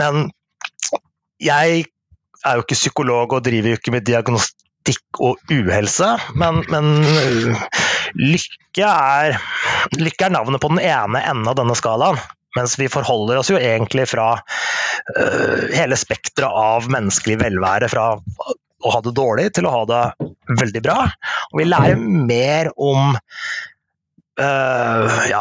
men 0.00 0.30
jeg 1.42 1.86
er 2.42 2.58
jo 2.58 2.64
ikke 2.64 2.78
psykolog 2.78 3.34
og 3.36 3.44
driver 3.46 3.72
jo 3.72 3.78
ikke 3.78 3.94
med 3.94 4.06
diagnostikk 4.06 5.22
og 5.22 5.52
uhelse, 5.52 6.08
men, 6.38 6.62
men 6.72 6.92
lykke, 8.18 8.86
er, 8.86 9.38
lykke 9.98 10.28
er 10.28 10.34
navnet 10.34 10.62
på 10.62 10.72
den 10.74 10.82
ene 10.82 11.22
enden 11.22 11.50
av 11.50 11.58
denne 11.58 11.76
skalaen. 11.78 12.20
Mens 12.52 12.74
vi 12.76 12.90
forholder 12.92 13.38
oss 13.40 13.48
jo 13.48 13.56
egentlig 13.56 14.04
fra 14.10 14.34
uh, 14.36 15.60
hele 15.72 15.96
spekteret 15.96 16.52
av 16.52 16.88
menneskelig 16.92 17.38
velvære, 17.40 17.88
fra 17.88 18.10
å 18.82 18.92
ha 18.92 19.00
det 19.04 19.14
dårlig 19.16 19.46
til 19.56 19.68
å 19.68 19.72
ha 19.72 19.82
det 19.88 20.02
veldig 20.60 20.82
bra. 20.84 20.98
Og 21.52 21.62
vi 21.62 21.68
lærer 21.70 21.96
mer 22.02 22.68
om 22.76 23.14
uh, 23.16 25.06
ja, 25.30 25.40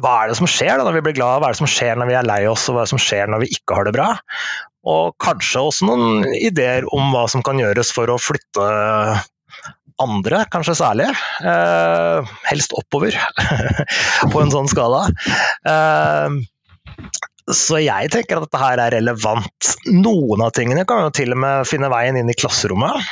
hva 0.00 0.14
er 0.22 0.32
det 0.32 0.38
som 0.40 0.48
skjer 0.48 0.78
da 0.78 0.86
når 0.86 0.96
vi 1.00 1.04
blir 1.08 1.18
glad, 1.18 1.42
hva 1.42 1.50
er 1.50 1.56
det 1.56 1.60
som 1.60 1.68
skjer 1.70 2.00
når 2.00 2.08
vi 2.08 2.16
er 2.22 2.30
lei 2.30 2.40
oss, 2.48 2.64
og 2.70 2.76
hva 2.76 2.84
er 2.84 2.88
det 2.88 2.94
som 2.94 3.04
skjer 3.04 3.32
når 3.32 3.44
vi 3.44 3.52
ikke 3.58 3.76
har 3.76 3.84
det 3.88 3.96
bra. 3.98 4.08
Og 4.86 5.16
kanskje 5.22 5.64
også 5.66 5.88
noen 5.88 6.26
ideer 6.38 6.86
om 6.94 7.10
hva 7.14 7.26
som 7.30 7.42
kan 7.46 7.58
gjøres 7.58 7.90
for 7.94 8.12
å 8.12 8.20
flytte 8.22 8.66
andre, 10.02 10.42
kanskje 10.52 10.76
særlig. 10.78 11.08
Eh, 11.40 12.34
helst 12.50 12.74
oppover 12.76 13.16
på 14.32 14.42
en 14.42 14.52
sånn 14.52 14.68
skala. 14.70 15.06
Eh, 15.66 16.36
så 17.46 17.78
jeg 17.78 18.10
tenker 18.10 18.38
at 18.38 18.48
dette 18.48 18.60
her 18.60 18.82
er 18.82 18.94
relevant. 18.98 19.72
Noen 19.86 20.42
av 20.42 20.52
tingene 20.56 20.86
kan 20.88 21.04
jo 21.04 21.14
til 21.14 21.34
og 21.34 21.42
med 21.44 21.68
finne 21.70 21.90
veien 21.92 22.18
inn 22.18 22.30
i 22.30 22.36
klasserommet. 22.36 23.06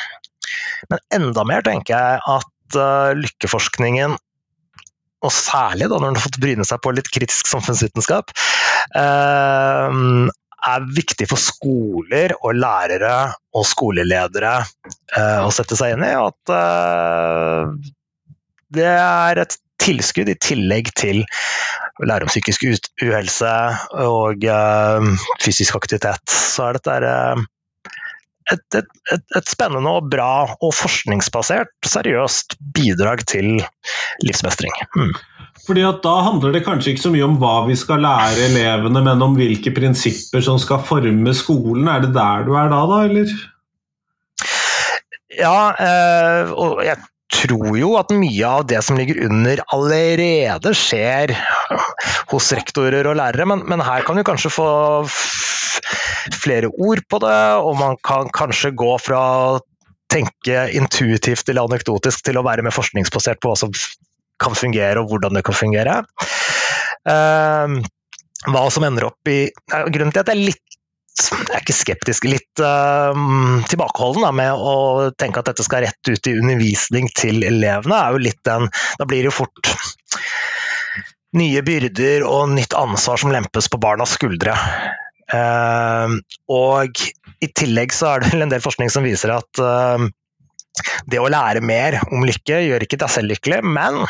Men 0.91 1.03
enda 1.15 1.45
mer 1.47 1.63
tenker 1.67 1.95
jeg 1.95 2.23
at 2.35 2.79
uh, 2.79 3.15
lykkeforskningen, 3.15 4.17
og 5.25 5.33
særlig 5.33 5.87
da 5.89 6.01
når 6.01 6.11
den 6.11 6.19
har 6.19 6.27
fått 6.27 6.41
bryne 6.43 6.67
seg 6.67 6.83
på 6.85 6.93
litt 6.97 7.09
kritisk 7.15 7.49
samfunnsvitenskap, 7.49 8.35
uh, 8.99 9.95
er 10.71 10.87
viktig 10.97 11.27
for 11.31 11.41
skoler 11.41 12.35
og 12.41 12.57
lærere 12.57 13.17
og 13.55 13.67
skoleledere 13.69 14.57
uh, 14.63 15.45
å 15.45 15.53
sette 15.55 15.77
seg 15.79 15.97
inn 15.97 16.07
i. 16.07 16.15
At 16.17 16.55
uh, 16.55 17.75
det 18.75 18.89
er 18.91 19.45
et 19.45 19.59
tilskudd 19.85 20.31
i 20.31 20.39
tillegg 20.41 20.93
til 20.97 21.25
lære 22.03 22.27
om 22.27 22.31
psykisk 22.31 22.65
uhelse 22.67 23.55
og 24.03 24.47
uh, 24.49 25.11
fysisk 25.43 25.77
aktivitet. 25.79 26.25
Så 26.31 26.71
er 26.71 26.79
dette 26.79 26.97
et, 28.53 28.65
et, 28.81 28.89
et, 29.13 29.27
et, 29.39 29.49
spennende 29.49 29.93
og 29.99 30.09
bra 30.13 30.57
og 30.59 30.75
forskningsbasert, 30.77 31.77
seriøst 31.87 32.59
bidrag 32.77 33.25
til 33.31 33.57
livsmestring. 34.25 34.75
Mm. 34.97 35.15
Fordi 35.65 35.85
at 35.89 36.03
Da 36.05 36.15
handler 36.27 36.53
det 36.53 36.65
kanskje 36.67 36.93
ikke 36.93 37.05
så 37.07 37.13
mye 37.15 37.25
om 37.25 37.39
hva 37.41 37.55
vi 37.69 37.77
skal 37.79 38.03
lære 38.05 38.51
elevene, 38.51 39.01
men 39.07 39.25
om 39.25 39.37
hvilke 39.39 39.73
prinsipper 39.75 40.45
som 40.45 40.61
skal 40.61 40.85
forme 40.85 41.35
skolen. 41.37 41.89
Er 41.89 42.05
det 42.05 42.13
der 42.17 42.45
du 42.45 42.53
er 42.59 42.69
da, 42.73 42.85
da, 42.91 43.01
eller? 43.09 43.33
Ja, 45.35 45.59
øh, 45.73 46.53
og 46.53 46.85
jeg 46.85 47.01
tror 47.35 47.77
jo 47.79 47.95
at 47.99 48.13
mye 48.15 48.47
av 48.47 48.67
det 48.71 48.83
som 48.87 48.99
ligger 48.99 49.25
under 49.27 49.63
allerede 49.75 50.75
skjer 50.79 51.35
hos 52.31 52.53
rektorer 52.55 53.09
og 53.11 53.19
lærere, 53.19 53.49
men, 53.49 53.65
men 53.69 53.83
her 53.85 54.05
kan 54.07 54.21
vi 54.21 54.27
kanskje 54.27 54.53
få 54.55 54.69
flere 56.45 56.71
ord 56.71 57.03
på 57.11 57.21
det, 57.25 57.41
og 57.65 57.77
man 57.81 57.99
kan 58.05 58.31
kanskje 58.35 58.75
gå 58.77 58.95
fra 59.03 59.21
å 59.57 59.63
tenke 60.13 60.69
intuitivt 60.77 61.49
eller 61.49 61.67
anekdotisk 61.67 62.23
til 62.29 62.39
å 62.39 62.45
være 62.47 62.65
mer 62.65 62.75
forskningsbasert 62.75 63.41
på 63.43 63.51
hva 63.51 63.59
som 63.59 63.73
kan 64.43 64.57
fungere, 64.59 65.01
og 65.01 65.11
hvordan 65.11 65.39
det 65.39 65.45
kan 65.47 65.57
fungere. 65.57 66.01
Uh, 67.05 67.81
hva 68.49 68.65
som 68.73 68.85
ender 68.87 69.09
opp 69.11 69.29
i 69.29 69.51
Grunnen 69.69 70.13
til 70.13 70.23
at 70.23 70.31
jeg 70.31 70.37
er 70.37 70.47
litt 70.53 70.63
jeg 71.15 71.55
er 71.55 71.61
ikke 71.63 71.77
skeptisk, 71.77 72.25
litt 72.27 72.61
uh, 72.65 73.15
tilbakeholden 73.71 74.25
da, 74.25 74.33
med 74.35 74.51
å 74.59 75.13
tenke 75.15 75.39
at 75.39 75.47
dette 75.53 75.63
skal 75.63 75.85
rett 75.85 76.11
ut 76.11 76.27
i 76.27 76.35
undervisning 76.41 77.07
til 77.15 77.45
elevene, 77.47 77.95
er 77.95 78.17
jo 78.17 78.25
litt 78.25 78.41
den 78.49 78.67
Da 78.99 79.07
blir 79.07 79.23
det 79.23 79.31
jo 79.31 79.37
fort 79.37 79.71
nye 81.39 81.63
byrder 81.67 82.27
og 82.27 82.51
nytt 82.55 82.75
ansvar 82.79 83.23
som 83.23 83.31
lempes 83.35 83.71
på 83.71 83.79
barnas 83.83 84.17
skuldre. 84.19 84.57
Uh, 85.31 86.19
og 86.51 87.01
i 87.43 87.49
tillegg 87.55 87.95
så 87.95 88.15
er 88.17 88.25
det 88.25 88.35
en 88.35 88.51
del 88.53 88.63
forskning 88.65 88.91
som 88.93 89.07
viser 89.07 89.33
at 89.35 89.63
uh, 89.63 90.03
det 91.11 91.23
å 91.23 91.31
lære 91.31 91.63
mer 91.63 92.01
om 92.11 92.27
lykke 92.27 92.59
gjør 92.67 92.87
ikke 92.87 92.99
deg 93.01 93.13
selv 93.13 93.31
lykkelig, 93.31 93.63
men 93.67 94.03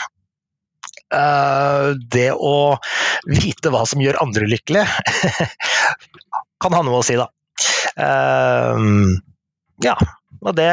det 1.11 2.30
å 2.32 2.54
vite 3.28 3.70
hva 3.70 3.84
som 3.87 4.00
gjør 4.02 4.18
andre 4.25 4.49
lykkelige, 4.50 4.87
kan 6.62 6.75
ha 6.75 6.82
noe 6.87 7.02
å 7.02 7.06
si, 7.06 7.18
da. 7.20 7.28
Uh, 7.94 9.14
ja, 9.84 9.94
og 10.44 10.52
det, 10.58 10.68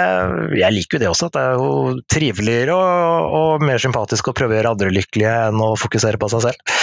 jeg 0.59 0.75
liker 0.75 0.97
jo 0.97 1.01
det 1.01 1.09
også, 1.09 1.29
at 1.29 1.35
det 1.37 1.43
er 1.47 1.59
jo 1.59 1.97
triveligere 2.11 2.75
og, 2.75 3.35
og, 3.37 3.65
mer 3.65 3.81
sympatisk 3.81 4.29
å 4.29 4.35
prøve 4.35 4.55
å 4.55 4.59
gjøre 4.59 4.73
andre 4.75 4.93
lykkelige 4.93 5.35
enn 5.47 5.61
å 5.63 5.73
fokusere 5.79 6.19
på 6.21 6.29
seg 6.33 6.43
selv. 6.47 6.73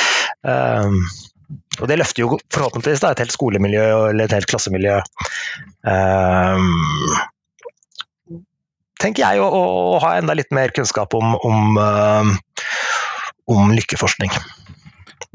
Um, 0.41 1.03
og 1.79 1.87
det 1.91 1.99
løfter 2.01 2.25
jo 2.25 2.39
forhåpentligvis 2.53 3.03
da, 3.05 3.13
et 3.13 3.23
helt 3.23 3.35
skolemiljø 3.35 3.85
eller 4.11 4.25
et 4.25 4.37
helt 4.37 4.49
klassemiljø. 4.51 4.97
Um, 5.85 6.65
tenker 9.01 9.25
jeg, 9.25 9.43
å, 9.45 9.49
å, 9.49 10.01
ha 10.03 10.17
enda 10.19 10.37
litt 10.37 10.53
mer 10.57 10.73
kunnskap 10.77 11.15
om, 11.19 11.37
om, 11.45 11.77
uh, 11.77 12.33
om 13.49 13.73
lykkeforskning. 13.73 14.31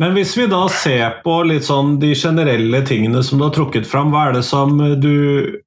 Men 0.01 0.15
hvis 0.17 0.33
vi 0.37 0.47
da 0.49 0.63
ser 0.73 1.19
på 1.25 1.35
litt 1.45 1.67
sånn 1.67 1.97
de 2.01 2.13
generelle 2.17 2.81
tingene 2.87 3.21
som 3.25 3.39
du 3.39 3.45
har 3.47 3.53
trukket 3.53 3.87
fram, 3.89 4.13
hva 4.13 4.29
er 4.29 4.39
det 4.39 4.45
som 4.47 4.77
du 4.77 5.59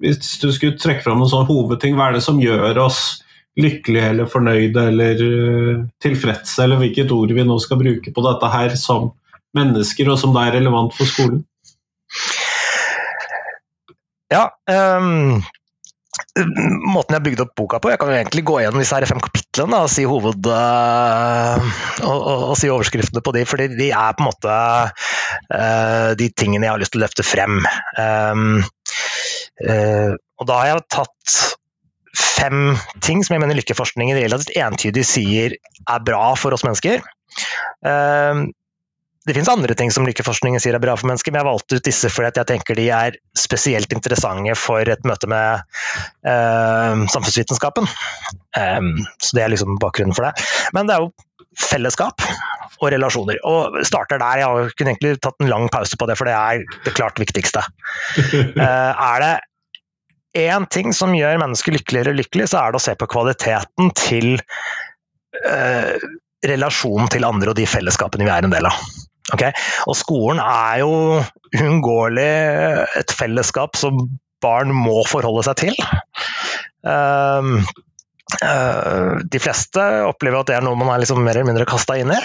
Hvis 0.00 0.38
du 0.40 0.48
skulle 0.52 0.80
trekke 0.80 1.04
fram 1.04 1.20
noen 1.20 1.28
sånn 1.28 1.48
hovedting, 1.48 1.96
hva 1.96 2.08
er 2.08 2.16
det 2.16 2.24
som 2.24 2.40
gjør 2.40 2.78
oss 2.86 3.20
lykkelige 3.60 4.12
eller 4.14 4.28
fornøyde 4.30 4.84
eller 4.88 5.20
uh, 5.20 5.82
tilfredse, 6.00 6.62
eller 6.64 6.80
hvilket 6.80 7.12
ord 7.12 7.34
vi 7.36 7.44
nå 7.44 7.58
skal 7.60 7.80
bruke 7.82 8.12
på 8.14 8.24
dette 8.24 8.48
her 8.48 8.76
som 8.80 9.10
mennesker, 9.56 10.08
og 10.08 10.16
som 10.22 10.32
da 10.32 10.46
er 10.46 10.56
relevant 10.56 10.94
for 10.96 11.10
skolen? 11.10 11.42
Ja, 14.32 14.46
um 14.70 15.42
måten 16.90 17.14
jeg 17.14 17.24
bygde 17.24 17.44
opp 17.44 17.52
boka 17.58 17.78
på. 17.82 17.90
Jeg 17.92 18.00
kan 18.00 18.10
jo 18.10 18.16
egentlig 18.18 18.42
gå 18.48 18.56
gjennom 18.62 18.82
disse 18.82 18.96
her 18.96 19.06
fem 19.08 19.22
kapitlene 19.22 19.82
og 19.84 19.92
si 19.92 20.06
hoved... 20.08 20.48
Uh, 20.48 21.70
og, 22.02 22.16
og, 22.16 22.42
og, 22.50 22.54
si 22.58 22.70
overskriftene 22.72 23.22
på 23.24 23.34
de, 23.36 23.44
fordi 23.48 23.68
de 23.76 23.90
er 23.94 24.16
på 24.16 24.24
en 24.24 24.30
måte 24.30 24.56
uh, 25.54 26.10
de 26.18 26.30
tingene 26.34 26.66
jeg 26.66 26.74
har 26.74 26.82
lyst 26.82 26.94
til 26.96 27.02
å 27.02 27.06
løfte 27.06 27.26
frem. 27.26 27.60
Um, 28.00 28.60
uh, 29.62 30.12
og 30.40 30.50
da 30.50 30.60
har 30.60 30.72
jeg 30.72 30.86
tatt 30.96 31.38
fem 32.20 32.74
ting 33.04 33.22
som 33.22 33.36
jeg 33.36 33.44
mener 33.44 33.58
lykkeforskningen 33.60 34.18
relativt 34.18 34.56
entydig 34.58 35.06
sier 35.06 35.54
er 35.54 36.06
bra 36.06 36.32
for 36.38 36.56
oss 36.56 36.66
mennesker. 36.66 37.04
Um, 37.86 38.48
det 39.26 39.34
finnes 39.36 39.50
andre 39.52 39.74
ting 39.76 39.90
som 39.92 40.06
lykkeforskningen 40.08 40.62
sier 40.62 40.76
er 40.76 40.80
bra 40.82 40.94
for 40.96 41.10
mennesker, 41.10 41.32
men 41.32 41.42
jeg 41.42 41.48
valgte 41.50 41.76
ut 41.76 41.88
disse 41.90 42.08
fordi 42.08 42.40
jeg 42.40 42.48
tenker 42.48 42.78
de 42.78 42.86
er 42.96 43.18
spesielt 43.36 43.92
interessante 43.92 44.54
for 44.56 44.88
et 44.88 45.02
møte 45.08 45.28
med 45.28 45.60
uh, 46.24 47.02
samfunnsvitenskapen. 47.12 47.88
Um, 48.56 48.94
så 49.20 49.36
det 49.36 49.44
er 49.44 49.52
liksom 49.52 49.76
bakgrunnen 49.82 50.16
for 50.16 50.28
det. 50.28 50.46
Men 50.76 50.88
det 50.88 50.96
er 50.96 51.04
jo 51.04 51.12
fellesskap 51.60 52.24
og 52.80 52.86
relasjoner. 52.94 53.42
Og 53.44 53.76
starter 53.84 54.22
der. 54.22 54.40
Jeg 54.40 54.72
kunne 54.78 54.94
egentlig 54.94 55.20
tatt 55.20 55.36
en 55.44 55.52
lang 55.52 55.68
pause 55.72 56.00
på 56.00 56.08
det, 56.08 56.16
for 56.16 56.30
det 56.30 56.38
er 56.38 56.64
det 56.86 56.96
klart 56.96 57.20
viktigste. 57.20 57.66
Uh, 58.16 58.56
er 59.10 59.26
det 59.26 59.34
én 60.48 60.64
ting 60.72 60.94
som 60.96 61.12
gjør 61.12 61.42
mennesker 61.42 61.76
lykkeligere 61.76 62.16
lykkelig, 62.16 62.48
så 62.54 62.62
er 62.62 62.72
det 62.72 62.80
å 62.80 62.86
se 62.88 62.96
på 62.96 63.10
kvaliteten 63.10 63.92
til 64.00 64.32
uh, 65.44 66.10
relasjonen 66.46 67.12
til 67.12 67.28
andre 67.28 67.52
og 67.52 67.60
de 67.60 67.68
fellesskapene 67.68 68.24
vi 68.24 68.32
er 68.32 68.48
en 68.48 68.56
del 68.56 68.72
av. 68.72 68.80
Okay? 69.34 69.54
Og 69.90 69.98
skolen 69.98 70.40
er 70.42 70.80
jo 70.82 70.92
uunngåelig 71.56 72.32
et 73.00 73.14
fellesskap 73.16 73.78
som 73.78 74.04
barn 74.40 74.72
må 74.74 75.02
forholde 75.08 75.44
seg 75.46 75.58
til. 75.66 75.80
Um, 76.80 77.58
uh, 78.40 79.20
de 79.20 79.42
fleste 79.42 79.84
opplever 80.08 80.40
at 80.40 80.50
det 80.50 80.56
er 80.58 80.64
noe 80.64 80.78
man 80.80 80.94
er 80.94 81.02
liksom 81.02 81.20
mer 81.24 81.36
eller 81.36 81.50
mindre 81.52 81.68
kasta 81.68 81.98
inn 82.00 82.14
i. 82.14 82.20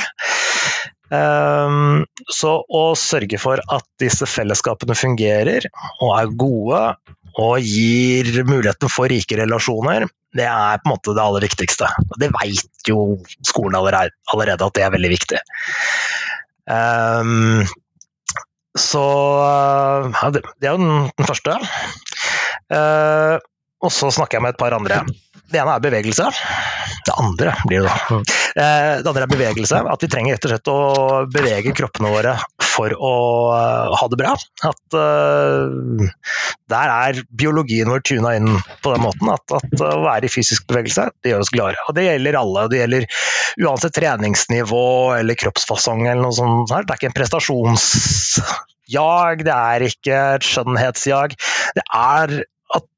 Um, 1.13 2.05
så 2.33 2.57
å 2.65 2.85
sørge 2.97 3.37
for 3.37 3.61
at 3.61 3.85
disse 4.01 4.25
fellesskapene 4.25 4.97
fungerer 4.97 5.67
og 6.01 6.15
er 6.17 6.31
gode 6.33 6.81
og 7.35 7.59
gir 7.59 8.45
muligheten 8.47 8.89
for 8.91 9.11
rike 9.11 9.37
relasjoner, 9.37 10.07
det 10.35 10.45
er 10.47 10.79
på 10.79 10.87
en 10.87 10.93
måte 10.93 11.15
det 11.15 11.23
aller 11.23 11.43
viktigste. 11.43 11.89
Og 12.07 12.19
det 12.21 12.31
veit 12.31 12.89
jo 12.89 12.99
skolen 13.43 13.75
allerede, 13.75 14.55
at 14.55 14.75
det 14.77 14.85
er 14.85 14.93
veldig 14.95 15.11
viktig. 15.11 15.41
Um, 16.65 17.65
så 18.75 19.03
ja, 20.11 20.29
det, 20.33 20.41
er 20.65 20.73
jo 20.73 20.79
den, 20.81 21.11
den 21.17 21.27
første. 21.29 21.57
Uh, 22.73 23.37
og 23.85 23.93
så 23.93 24.09
snakker 24.11 24.39
jeg 24.39 24.45
med 24.45 24.55
et 24.55 24.59
par 24.59 24.75
andre. 24.75 25.03
Det 25.51 25.59
ene 25.61 25.75
er 25.75 25.83
bevegelse. 25.83 26.25
Det 27.05 27.13
andre 27.21 27.53
blir 27.69 27.85
det 27.85 27.91
da. 27.91 27.95
Eh, 28.55 29.03
det 29.03 29.09
andre 29.09 29.23
er 29.27 29.31
bevegelse. 29.31 29.75
At 29.91 30.01
vi 30.01 30.07
trenger 30.11 30.31
rett 30.35 30.45
og 30.47 30.51
slett 30.53 30.67
å 30.71 30.79
bevege 31.31 31.73
kroppene 31.77 32.09
våre 32.13 32.33
for 32.65 32.89
å 32.95 33.15
eh, 33.55 33.95
ha 33.99 34.05
det 34.11 34.17
bra. 34.19 34.33
At 34.65 34.83
uh, 34.97 35.65
der 36.71 36.87
er 36.95 37.13
biologien 37.29 37.91
vår 37.93 38.01
tuna 38.07 38.29
inn 38.39 38.49
på 38.83 38.89
den 38.95 39.03
måten 39.05 39.27
at, 39.33 39.45
at, 39.59 39.69
å 39.77 39.79
være 40.05 40.25
i 40.27 40.33
fysisk 40.33 40.61
bevegelse, 40.71 41.03
det 41.21 41.29
gjør 41.31 41.43
oss 41.45 41.53
gladere. 41.53 41.81
Og 41.89 41.93
det 41.97 42.07
gjelder 42.07 42.33
alle. 42.41 42.61
Det 42.71 42.79
gjelder 42.81 43.03
uansett 43.65 43.97
treningsnivå 43.99 44.87
eller 45.19 45.35
kroppsfasong 45.39 46.01
eller 46.07 46.23
noe 46.25 46.35
sånt. 46.35 46.69
Det 46.73 46.81
er 46.81 46.97
ikke 46.97 47.11
en 47.11 47.19
prestasjonsjag, 47.21 49.35
det 49.45 49.55
er 49.55 49.79
ikke 49.91 50.15
et 50.39 50.45
skjønnhetsjag. 50.49 51.29
Det 51.77 51.85
er 51.85 52.27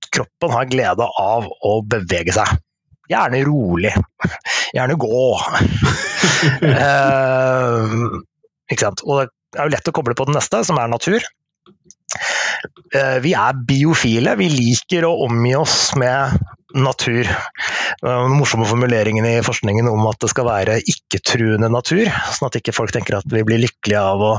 at 0.07 0.13
kroppen 0.15 0.55
har 0.55 0.69
glede 0.71 1.07
av 1.19 1.47
å 1.47 1.77
bevege 1.83 2.35
seg. 2.35 2.57
Gjerne 3.07 3.43
rolig. 3.47 3.93
Gjerne 4.75 4.97
gå. 4.99 5.23
eh, 6.83 7.97
ikke 8.71 8.83
sant? 8.83 9.03
Og 9.07 9.27
det 9.27 9.61
er 9.61 9.69
jo 9.69 9.75
lett 9.77 9.91
å 9.91 9.95
koble 9.95 10.15
på 10.17 10.27
den 10.27 10.35
neste, 10.37 10.63
som 10.67 10.79
er 10.79 10.91
natur. 10.91 11.23
Eh, 12.95 13.17
vi 13.23 13.33
er 13.37 13.63
biofile. 13.67 14.35
Vi 14.39 14.49
liker 14.51 15.07
å 15.07 15.15
omgi 15.27 15.55
oss 15.59 15.95
med 15.99 16.35
natur. 16.75 17.29
Den 18.03 18.35
morsomme 18.35 18.67
formuleringen 18.67 19.25
i 19.25 19.37
forskningen 19.45 19.87
om 19.89 20.03
at 20.11 20.19
det 20.21 20.31
skal 20.33 20.49
være 20.49 20.81
ikke-truende 20.83 21.71
natur, 21.71 22.03
sånn 22.35 22.49
at 22.49 22.59
ikke 22.59 22.75
folk 22.75 22.91
tenker 22.93 23.17
at 23.21 23.31
vi 23.31 23.45
blir 23.47 23.63
lykkelige 23.63 24.03
av 24.03 24.25
å 24.27 24.33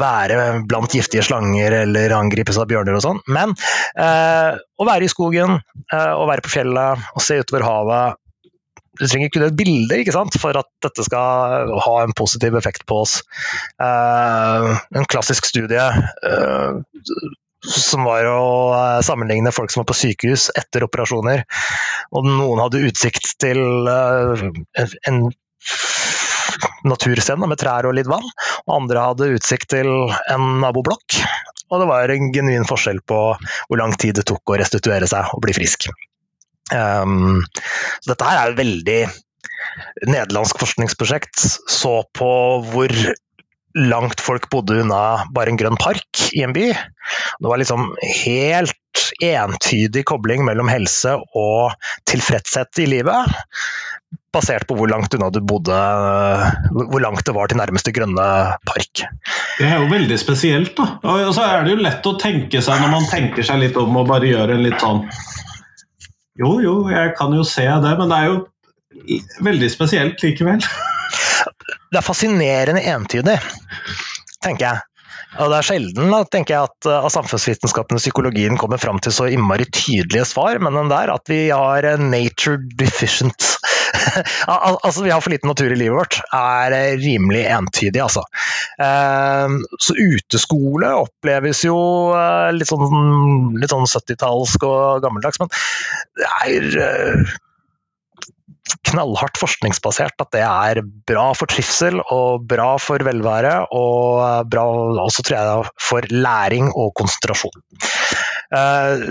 være 0.00 0.64
blant 0.68 0.94
giftige 0.94 1.22
slanger 1.26 1.78
eller 1.84 2.16
angripes 2.16 2.58
av 2.58 2.68
bjørner 2.70 2.98
og 2.98 3.04
sånn. 3.04 3.22
Men 3.30 3.54
eh, 4.00 4.58
å 4.58 4.88
være 4.88 5.06
i 5.06 5.12
skogen, 5.12 5.58
eh, 5.92 6.12
å 6.12 6.26
være 6.30 6.44
på 6.44 6.54
fjellet 6.56 7.08
og 7.14 7.24
se 7.24 7.40
utover 7.42 7.66
havet 7.66 8.20
du 8.94 9.08
trenger 9.10 9.30
kun 9.34 9.42
et 9.42 9.56
bilde 9.58 9.96
ikke 9.98 10.14
sant, 10.14 10.36
for 10.38 10.54
at 10.58 10.68
dette 10.84 11.02
skal 11.06 11.72
ha 11.82 11.94
en 12.04 12.14
positiv 12.14 12.54
effekt 12.58 12.84
på 12.86 13.00
oss. 13.02 13.16
Eh, 13.82 14.66
en 14.94 15.08
klassisk 15.10 15.48
studie 15.50 15.82
eh, 15.82 16.76
som 17.64 18.04
var 18.06 18.28
å 18.30 18.44
eh, 18.76 19.00
sammenligne 19.06 19.52
folk 19.54 19.72
som 19.72 19.82
var 19.82 19.90
på 19.90 19.98
sykehus 19.98 20.50
etter 20.54 20.86
operasjoner. 20.86 21.42
Og 22.14 22.28
noen 22.28 22.62
hadde 22.62 22.84
utsikt 22.86 23.34
til 23.42 23.90
eh, 23.90 24.46
en 25.10 25.24
naturscene 26.86 27.48
med 27.50 27.60
trær 27.60 27.88
og 27.88 27.96
litt 27.96 28.10
vann, 28.10 28.26
og 28.66 28.76
andre 28.78 29.08
hadde 29.08 29.32
utsikt 29.36 29.70
til 29.74 29.90
en 30.32 30.46
naboblokk. 30.62 31.18
Og 31.72 31.80
det 31.80 31.88
var 31.90 32.12
en 32.12 32.32
genuin 32.34 32.66
forskjell 32.68 33.00
på 33.08 33.20
hvor 33.38 33.80
lang 33.80 33.94
tid 33.98 34.18
det 34.18 34.26
tok 34.28 34.52
å 34.52 34.58
restituere 34.60 35.08
seg 35.10 35.32
og 35.34 35.42
bli 35.44 35.56
frisk. 35.56 35.88
Um, 36.72 37.42
så 38.00 38.12
dette 38.12 38.28
her 38.28 38.40
er 38.40 38.52
et 38.52 38.60
veldig 38.60 39.00
nederlandsk 40.10 40.60
forskningsprosjekt. 40.60 41.40
Så 41.70 41.96
på 42.16 42.30
hvor 42.70 42.94
langt 43.74 44.22
folk 44.22 44.46
bodde 44.52 44.78
unna 44.84 45.24
bare 45.34 45.50
en 45.50 45.58
grønn 45.58 45.78
park 45.80 46.28
i 46.36 46.44
en 46.46 46.54
by. 46.54 46.68
Det 46.70 47.50
var 47.50 47.58
liksom 47.58 47.90
helt 48.00 48.78
entydig 49.24 50.04
kobling 50.06 50.44
mellom 50.46 50.70
helse 50.70 51.16
og 51.34 51.74
tilfredshet 52.08 52.84
i 52.84 52.86
livet 52.92 53.34
basert 54.34 54.66
på 54.68 54.76
hvor 54.78 54.90
langt 54.90 55.14
unna 55.16 55.30
du 55.32 55.40
bodde, 55.44 55.76
hvor 56.74 57.02
langt 57.02 57.24
det 57.26 57.34
var 57.36 57.50
til 57.50 57.60
nærmeste 57.60 57.94
grønne 57.94 58.26
park. 58.68 59.04
Det 59.58 59.68
er 59.68 59.78
jo 59.78 59.90
veldig 59.92 60.18
spesielt, 60.20 60.74
da. 60.78 60.98
Og 61.02 61.30
så 61.36 61.46
er 61.46 61.64
det 61.64 61.74
jo 61.74 61.84
lett 61.84 62.10
å 62.10 62.16
tenke 62.20 62.62
seg 62.64 62.82
når 62.82 62.92
man 62.96 63.06
tenker 63.10 63.46
seg 63.46 63.62
litt 63.62 63.78
om 63.80 64.00
og 64.00 64.10
bare 64.10 64.30
gjør 64.30 64.56
en 64.56 64.64
litt 64.66 64.82
sånn 64.82 65.04
Jo, 66.40 66.56
jo, 66.64 66.74
jeg 66.90 67.14
kan 67.18 67.34
jo 67.36 67.44
se 67.46 67.66
det, 67.66 67.92
men 68.00 68.10
det 68.10 68.18
er 68.18 68.32
jo 68.32 68.40
veldig 69.44 69.70
spesielt 69.72 70.22
likevel. 70.24 70.64
Det 71.94 72.00
er 72.00 72.02
fascinerende 72.02 72.80
entydig, 72.90 73.36
tenker 74.42 74.64
jeg. 74.66 74.82
Og 75.42 75.50
Det 75.50 75.58
er 75.58 75.66
sjelden 75.66 76.12
da, 76.12 76.20
tenker 76.30 76.54
jeg, 76.54 76.70
at, 76.70 76.88
at 76.90 77.14
samfunnsvitenskapen 77.14 77.98
og 77.98 78.02
psykologien 78.02 78.58
kommer 78.58 78.78
fram 78.82 79.00
til 79.02 79.14
så 79.14 79.26
innmari 79.30 79.66
tydelige 79.66 80.26
svar, 80.30 80.60
men 80.62 80.78
den 80.78 80.90
der 80.92 81.10
at 81.14 81.30
vi 81.30 81.48
har 81.50 81.86
nature 82.02 82.60
deficient 82.78 83.54
altså, 84.46 85.04
vi 85.04 85.12
har 85.12 85.22
for 85.22 85.32
lite 85.34 85.48
natur 85.48 85.72
i 85.72 85.78
livet 85.78 85.96
vårt, 85.96 86.18
er 86.34 86.98
rimelig 87.00 87.44
entydig, 87.54 88.02
altså. 88.02 88.24
Uh, 88.80 89.60
så 89.82 89.96
uteskole 89.96 90.92
oppleves 91.04 91.64
jo 91.66 91.78
uh, 92.14 92.50
litt 92.54 92.70
sånn, 92.70 92.84
sånn 93.70 93.88
70-tallsk 93.90 94.68
og 94.68 95.04
gammeldags, 95.04 95.40
men 95.42 95.52
det 96.18 96.30
er 96.44 97.34
knallhardt 98.88 99.36
forskningsbasert 99.36 100.22
at 100.24 100.30
det 100.32 100.42
er 100.44 100.80
bra 101.08 101.26
for 101.36 101.50
trivsel 101.52 101.98
og 102.00 102.46
bra 102.48 102.74
for 102.80 103.04
velvære, 103.04 103.54
og 103.76 104.48
bra 104.50 104.64
også 105.04 105.24
tror 105.26 105.36
jeg 105.36 105.72
for 105.84 106.08
læring 106.12 106.70
og 106.72 106.94
konsentrasjon. 106.96 107.60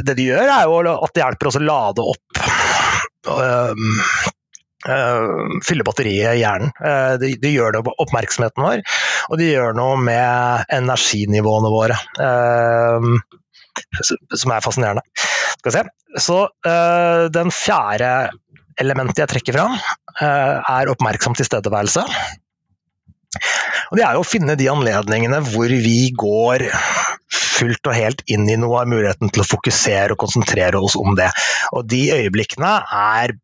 Det 0.07 0.15
de 0.17 0.25
gjør, 0.31 0.49
er 0.55 0.65
jo 0.65 0.79
at 0.95 1.13
det 1.13 1.21
hjelper 1.21 1.51
oss 1.51 1.59
å 1.59 1.65
lade 1.67 2.07
opp 2.13 2.41
fylle 4.83 5.85
batteriet 5.87 6.35
i 6.35 6.41
hjernen. 6.41 6.73
Uh, 6.79 7.15
de, 7.21 7.33
de, 7.39 7.53
gjør 7.55 7.77
det 7.77 7.83
på 7.87 7.95
oppmerksomheten 8.03 8.65
vår, 8.65 8.83
og 9.29 9.39
de 9.39 9.49
gjør 9.51 9.77
noe 9.77 9.97
med 10.01 10.73
energinivåene 10.75 11.71
våre. 11.73 11.99
Uh, 12.19 13.17
som 14.37 14.53
er 14.53 14.65
fascinerende. 14.65 15.05
Skal 15.57 15.69
vi 15.69 15.75
se. 15.77 15.83
Så 16.21 16.35
den 17.33 17.49
fjerde 17.55 18.09
elementet 18.77 19.23
jeg 19.23 19.31
trekker 19.31 19.55
fram, 19.55 19.79
er 20.21 20.91
oppmerksom 20.91 21.33
tilstedeværelse. 21.39 22.03
Og 23.89 23.97
det 23.97 24.05
er 24.05 24.17
jo 24.17 24.21
å 24.21 24.27
finne 24.27 24.57
de 24.59 24.69
anledningene 24.69 25.41
hvor 25.47 25.73
vi 25.73 26.11
går 26.13 26.67
fullt 27.33 27.89
og 27.89 27.97
helt 27.97 28.23
inn 28.31 28.45
i 28.49 28.57
noe 28.59 28.83
av 28.83 28.91
muligheten 28.91 29.31
til 29.33 29.43
å 29.43 29.47
fokusere 29.47 30.15
og 30.15 30.21
konsentrere 30.23 30.81
oss 30.81 30.97
om 30.99 31.15
det. 31.17 31.29
Og 31.73 31.85
de 31.89 32.03
øyeblikkene 32.15 32.73
er 32.99 33.35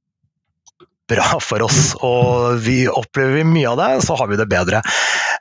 bra 1.09 1.39
for 1.43 1.65
oss. 1.65 1.93
Og 2.05 2.61
vi 2.63 2.83
opplever 2.89 3.47
mye 3.47 3.73
av 3.73 3.81
det, 3.81 3.89
så 4.05 4.17
har 4.19 4.29
vi 4.31 4.39
det 4.39 4.49
bedre. 4.51 4.83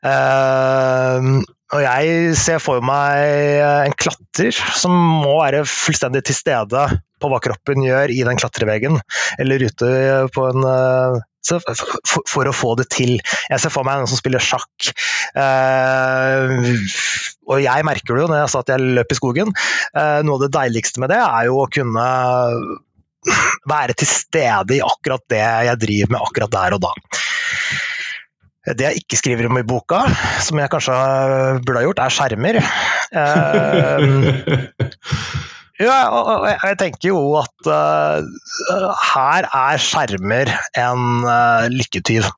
Uh, 0.05 1.39
og 1.69 1.83
jeg 1.85 2.37
ser 2.41 2.63
for 2.65 2.81
meg 2.85 3.61
en 3.85 3.97
klatrer 3.99 4.57
som 4.57 4.95
må 4.95 5.35
være 5.43 5.67
fullstendig 5.69 6.23
til 6.25 6.39
stede 6.39 6.85
på 7.19 7.29
hva 7.29 7.41
kroppen 7.45 7.83
gjør 7.85 8.13
i 8.15 8.23
den 8.25 8.39
klatreveggen, 8.41 9.01
eller 9.43 9.65
ute 9.69 9.91
på 10.33 10.47
en 10.49 10.65
uh, 10.65 11.19
for, 11.49 12.23
for, 12.29 12.49
å 12.49 12.55
få 12.57 12.75
det 12.81 12.89
til. 12.93 13.17
Jeg 13.49 13.63
ser 13.63 13.73
for 13.73 13.87
meg 13.87 14.01
noen 14.01 14.11
som 14.11 14.21
spiller 14.21 14.43
sjakk. 14.43 14.91
Uh, 15.37 16.77
og 17.49 17.63
jeg 17.65 17.87
merker 17.89 18.17
det 18.17 18.25
jo 18.25 18.29
når 18.31 18.43
jeg 18.43 18.53
sa 18.53 18.63
at 18.65 18.75
jeg 18.75 18.93
løp 18.99 19.15
i 19.15 19.19
skogen. 19.19 19.55
Uh, 19.95 20.21
noe 20.27 20.39
av 20.39 20.47
det 20.47 20.53
deiligste 20.57 21.03
med 21.03 21.13
det 21.13 21.21
er 21.23 21.49
jo 21.49 21.63
å 21.63 21.71
kunne 21.73 22.09
være 23.69 23.97
til 23.99 24.09
stede 24.11 24.79
i 24.79 24.85
akkurat 24.85 25.25
det 25.31 25.43
jeg 25.43 25.81
driver 25.85 26.15
med 26.15 26.25
akkurat 26.25 26.55
der 26.55 26.77
og 26.79 26.83
da. 26.87 26.93
Det 28.69 28.85
jeg 28.85 29.01
ikke 29.01 29.17
skriver 29.17 29.49
om 29.49 29.59
i 29.61 29.65
boka, 29.65 30.03
som 30.45 30.59
jeg 30.61 30.71
kanskje 30.73 30.97
burde 31.65 31.79
ha 31.81 31.87
gjort, 31.87 32.03
er 32.05 32.13
skjermer. 32.13 32.59
Uh, 33.17 34.01
ja, 35.87 36.01
og 36.13 36.45
jeg 36.51 36.77
tenker 36.83 37.09
jo 37.09 37.23
at 37.41 37.71
uh, 37.73 38.19
her 39.15 39.49
er 39.49 39.81
skjermer 39.81 40.53
en 40.77 41.25
uh, 41.25 41.65
lykketyv. 41.73 42.29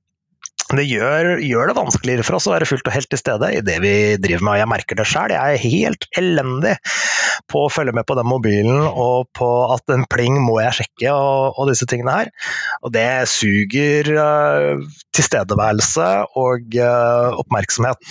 Det 0.70 0.84
gjør, 0.86 1.40
gjør, 1.42 1.70
det 1.70 1.74
vanskeligere 1.78 2.24
for 2.26 2.38
oss 2.38 2.46
å 2.46 2.52
være 2.52 2.68
fullt 2.68 2.86
og 2.86 2.94
helt 2.94 3.08
til 3.10 3.18
stede 3.18 3.48
i 3.56 3.62
det 3.66 3.76
vi 3.82 3.94
driver 4.22 4.44
med. 4.46 4.60
Jeg 4.60 4.70
merker 4.70 4.98
det 4.98 5.06
sjøl. 5.10 5.32
Jeg 5.34 5.56
er 5.56 5.64
helt 5.64 6.06
elendig 6.20 6.76
på 7.50 7.64
å 7.64 7.70
følge 7.72 7.94
med 7.96 8.06
på 8.06 8.14
den 8.18 8.28
mobilen 8.30 8.84
og 8.86 9.30
på 9.36 9.48
at 9.74 9.90
en 9.90 10.06
pling 10.10 10.38
må 10.44 10.60
jeg 10.60 10.76
sjekke 10.80 11.14
og, 11.14 11.58
og 11.58 11.70
disse 11.72 11.88
tingene 11.90 12.14
her. 12.20 12.30
Og 12.84 12.94
det 12.94 13.08
suger 13.32 14.12
uh, 14.14 14.84
tilstedeværelse 15.16 16.10
og 16.38 16.78
uh, 16.78 17.40
oppmerksomhet 17.42 18.10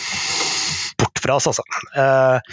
bort 0.99 1.21
fra 1.23 1.37
oss, 1.39 1.47
altså. 1.53 1.63
Uh, 1.95 2.43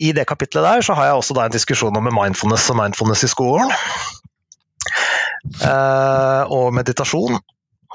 I 0.00 0.14
det 0.16 0.24
kapitlet 0.28 0.64
der 0.64 0.86
så 0.86 0.96
har 0.96 1.10
jeg 1.10 1.20
også 1.20 1.36
en 1.42 1.52
diskusjon 1.52 2.00
om 2.00 2.08
mindfulness 2.08 2.70
og 2.72 2.80
mindfulness 2.80 3.26
i 3.28 3.32
skolen. 3.32 3.76
og 6.56 6.72
meditasjon. 6.74 7.36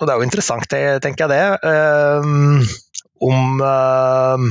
Og 0.01 0.07
det 0.07 0.13
er 0.13 0.17
jo 0.19 0.25
interessant, 0.25 0.65
tenker 1.03 1.27
jeg 1.27 1.31
det. 1.31 1.43
Ehm, 1.69 2.63
om 3.21 3.61
uh, 3.61 4.49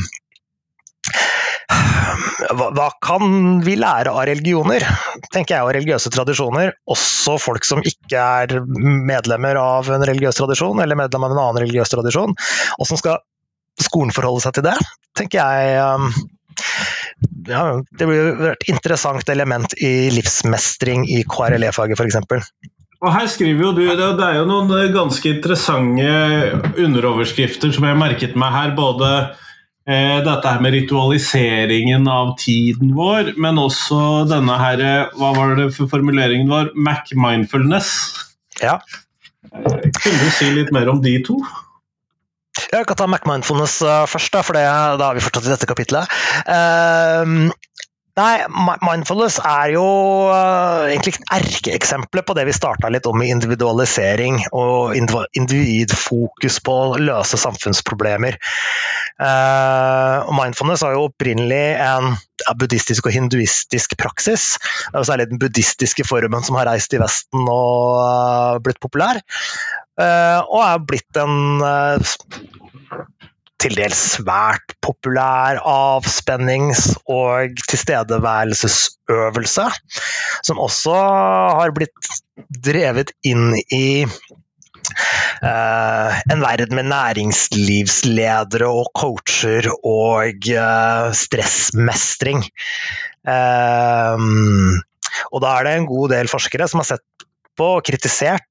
hva, 2.54 2.86
kan 3.02 3.58
vi 3.66 3.74
lære 3.78 4.12
av 4.14 4.24
religioner, 4.30 4.84
tenker 5.34 5.56
jeg, 5.56 5.66
og 5.66 5.74
religiøse 5.74 6.12
tradisjoner? 6.14 6.74
Også 6.90 7.36
folk 7.42 7.66
som 7.66 7.82
ikke 7.82 8.22
er 8.44 8.60
medlemmer 9.10 9.58
av 9.60 9.90
en 9.90 10.06
religiøs 10.06 10.38
tradisjon, 10.38 10.82
eller 10.82 10.98
medlem 10.98 11.26
av 11.26 11.34
en 11.34 11.42
annen 11.42 11.62
religiøs 11.64 11.92
tradisjon. 11.92 12.36
Åssen 12.82 13.00
skal 13.00 13.20
skolen 13.80 14.14
forholde 14.14 14.44
seg 14.44 14.58
til 14.58 14.66
det, 14.70 14.76
tenker 15.18 15.40
jeg. 15.40 15.82
Um, 15.82 16.10
ja, 17.48 17.64
det 17.98 18.08
blir 18.08 18.50
et 18.52 18.68
interessant 18.70 19.28
element 19.32 19.74
i 19.78 20.10
livsmestring 20.14 21.06
i 21.10 21.22
KRLE-faget, 21.28 21.98
f.eks. 21.98 22.18
Og 23.00 23.12
her 23.14 23.28
skriver 23.32 23.64
jo 23.64 23.70
du, 23.72 23.84
Det 23.96 24.24
er 24.26 24.40
jo 24.40 24.48
noen 24.48 24.72
ganske 24.92 25.30
interessante 25.32 26.08
underoverskrifter 26.76 27.72
som 27.72 27.86
jeg 27.88 28.00
merket 28.00 28.36
meg 28.38 28.52
her. 28.52 28.74
Både 28.76 29.08
eh, 29.88 30.18
dette 30.26 30.44
her 30.44 30.60
med 30.60 30.76
ritualiseringen 30.76 32.04
av 32.12 32.34
tiden 32.40 32.92
vår, 32.96 33.34
men 33.40 33.60
også 33.62 34.26
denne 34.28 34.58
her 34.60 34.84
Hva 35.16 35.32
var 35.38 35.56
det 35.58 35.70
for 35.76 35.88
formuleringen 35.92 36.50
vår? 36.52 36.74
Mac-mindfulness. 36.76 37.94
Ja. 38.60 38.76
Kunne 39.50 40.20
du 40.20 40.30
si 40.36 40.52
litt 40.52 40.72
mer 40.74 40.92
om 40.92 41.00
de 41.02 41.16
to? 41.24 41.40
Jeg 42.70 42.86
kan 42.86 42.98
ta 42.98 43.06
Mac-mindfulness 43.08 43.80
eh, 43.86 44.04
først, 44.10 44.32
da, 44.34 44.44
for 44.44 44.58
det, 44.58 44.66
da 45.00 45.08
har 45.08 45.16
vi 45.16 45.24
fortsatt 45.24 45.48
i 45.48 45.52
dette 45.54 45.68
kapitlet. 45.70 46.20
Uh, 46.44 47.48
Nei, 48.18 48.42
mindfulness 48.82 49.36
er 49.38 49.70
jo 49.76 49.84
uh, 50.32 50.88
egentlig 50.90 51.14
erkeeksempelet 51.30 52.26
på 52.26 52.34
det 52.34 52.44
vi 52.48 52.54
starta 52.56 52.90
litt 52.90 53.06
om 53.06 53.22
i 53.22 53.30
individualisering 53.30 54.40
og 54.50 54.96
individfokus 54.98 56.58
på 56.66 56.74
å 56.74 56.98
løse 56.98 57.38
samfunnsproblemer. 57.40 58.40
Uh, 59.20 60.26
mindfulness 60.34 60.82
er 60.82 60.96
jo 60.96 61.06
opprinnelig 61.06 61.62
en 61.84 62.16
buddhistisk 62.58 63.06
og 63.06 63.14
hinduistisk 63.14 63.94
praksis. 64.00 64.56
Det 64.90 64.98
er 64.98 65.06
særlig 65.06 65.30
den 65.30 65.42
buddhistiske 65.42 66.06
formen 66.08 66.42
som 66.46 66.58
har 66.58 66.66
reist 66.72 66.96
i 66.96 67.02
Vesten 67.02 67.46
og 67.46 68.00
uh, 68.00 68.58
blitt 68.64 68.82
populær. 68.82 69.22
og 70.00 70.60
er 70.64 70.78
blitt 70.88 71.18
en 71.20 71.60
til 73.60 73.76
dels 73.76 74.00
svært 74.16 74.74
populær 74.82 75.60
avspennings- 75.68 76.94
og 77.10 77.60
tilstedeværelsesøvelse, 77.68 79.66
som 80.46 80.62
også 80.62 80.96
har 81.60 81.74
blitt 81.76 82.12
drevet 82.64 83.12
inn 83.26 83.54
i 83.72 84.06
Uh, 85.40 86.10
en 86.32 86.40
verden 86.42 86.74
med 86.74 86.88
næringslivsledere 86.90 88.66
og 88.66 88.90
coacher 88.96 89.68
og 89.86 90.48
uh, 90.50 91.12
stressmestring. 91.14 92.42
Uh, 93.22 94.18
og 95.30 95.38
da 95.44 95.54
er 95.54 95.68
det 95.68 95.76
en 95.78 95.88
god 95.88 96.12
del 96.12 96.32
forskere 96.32 96.66
som 96.68 96.82
har 96.82 96.90
sett 96.90 97.26
på 97.60 97.68
og 97.76 97.84
kritisert 97.86 98.46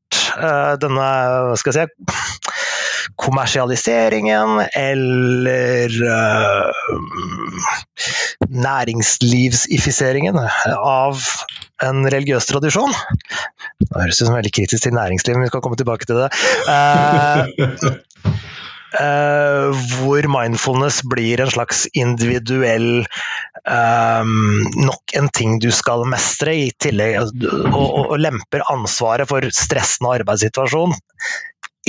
denne 0.80 1.10
skal 1.60 1.74
jeg 1.74 1.90
si, 1.90 2.10
kommersialiseringen 3.20 4.62
eller 4.74 5.96
uh, 6.08 6.72
næringslivsifiseringen 8.50 10.40
av 10.40 11.24
en 11.84 12.08
religiøs 12.12 12.48
tradisjon. 12.50 12.94
Det 13.80 13.92
høres 13.96 14.22
ut 14.22 14.28
som 14.28 14.38
veldig 14.38 14.54
kritisk 14.56 14.88
til 14.88 14.96
næringslivet, 14.96 15.40
men 15.40 15.48
vi 15.48 15.52
skal 15.52 15.64
komme 15.66 15.80
tilbake 15.80 16.08
til 16.10 16.24
det. 16.24 16.30
Uh, 16.68 17.44
Uh, 18.90 19.70
hvor 20.00 20.26
mindfulness 20.34 21.04
blir 21.06 21.44
en 21.44 21.52
slags 21.54 21.84
individuell 21.94 23.04
um, 23.70 24.64
Nok 24.82 25.14
en 25.14 25.30
ting 25.30 25.60
du 25.62 25.68
skal 25.70 26.08
mestre, 26.10 26.56
i 26.58 26.72
tillegg 26.74 27.20
og, 27.22 27.46
og, 27.70 28.00
og 28.16 28.18
lemper 28.18 28.66
ansvaret 28.74 29.30
for 29.30 29.46
stressende 29.54 30.16
arbeidssituasjon 30.18 30.98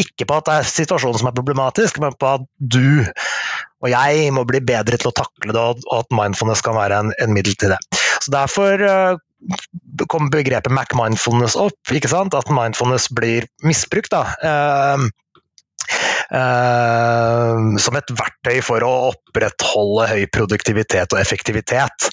ikke 0.03 0.27
på 0.29 0.41
at 0.41 0.49
det 0.49 0.59
er 0.59 0.69
situasjonen 0.71 1.21
som 1.21 1.31
er 1.31 1.37
problematisk, 1.37 2.01
men 2.03 2.17
på 2.19 2.35
at 2.39 2.47
du 2.59 3.07
og 3.81 3.89
jeg 3.89 4.29
må 4.37 4.45
bli 4.49 4.61
bedre 4.65 4.99
til 5.01 5.09
å 5.09 5.17
takle 5.17 5.55
det, 5.57 5.61
og 5.61 5.95
at 5.97 6.13
mindfulness 6.13 6.61
kan 6.65 6.77
være 6.77 7.01
en, 7.01 7.13
en 7.23 7.33
middel 7.33 7.57
til 7.57 7.73
det. 7.73 7.79
Så 8.21 8.33
Derfor 8.35 8.85
uh, 8.85 9.17
kom 10.11 10.29
begrepet 10.33 10.75
Mac-mindfulness 10.77 11.57
opp, 11.61 11.81
ikke 11.95 12.11
sant? 12.13 12.37
at 12.37 12.53
mindfulness 12.53 13.09
blir 13.17 13.49
misbrukt. 13.65 14.13
da. 14.13 14.27
Uh, 16.31 17.77
som 17.81 17.97
et 17.99 18.13
verktøy 18.15 18.61
for 18.63 18.85
å 18.87 18.93
opprettholde 19.09 20.11
høy 20.13 20.29
produktivitet 20.31 21.17
og 21.17 21.23
effektivitet. 21.23 22.13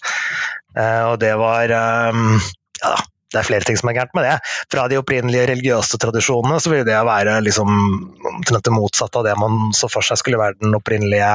Uh, 0.71 1.11
og 1.11 1.19
det 1.21 1.35
var 1.37 1.73
um, 2.15 2.39
ja, 2.79 2.95
det 3.33 3.39
er 3.41 3.47
flere 3.47 3.67
ting 3.67 3.77
som 3.79 3.89
er 3.91 3.97
gærent 3.97 4.15
med 4.15 4.23
det. 4.23 4.35
Fra 4.71 4.87
de 4.87 4.99
opprinnelige 5.01 5.49
religiøse 5.49 5.99
tradisjonene 5.99 6.61
så 6.63 6.71
vil 6.71 6.85
det 6.87 6.95
være 7.07 7.39
liksom 7.43 7.71
det 8.47 8.73
motsatte 8.73 9.19
av 9.19 9.27
det 9.27 9.35
man 9.39 9.73
så 9.75 9.89
for 9.91 10.05
seg 10.05 10.21
skulle 10.21 10.39
være 10.39 10.59
den 10.61 10.77
opprinnelige 10.77 11.33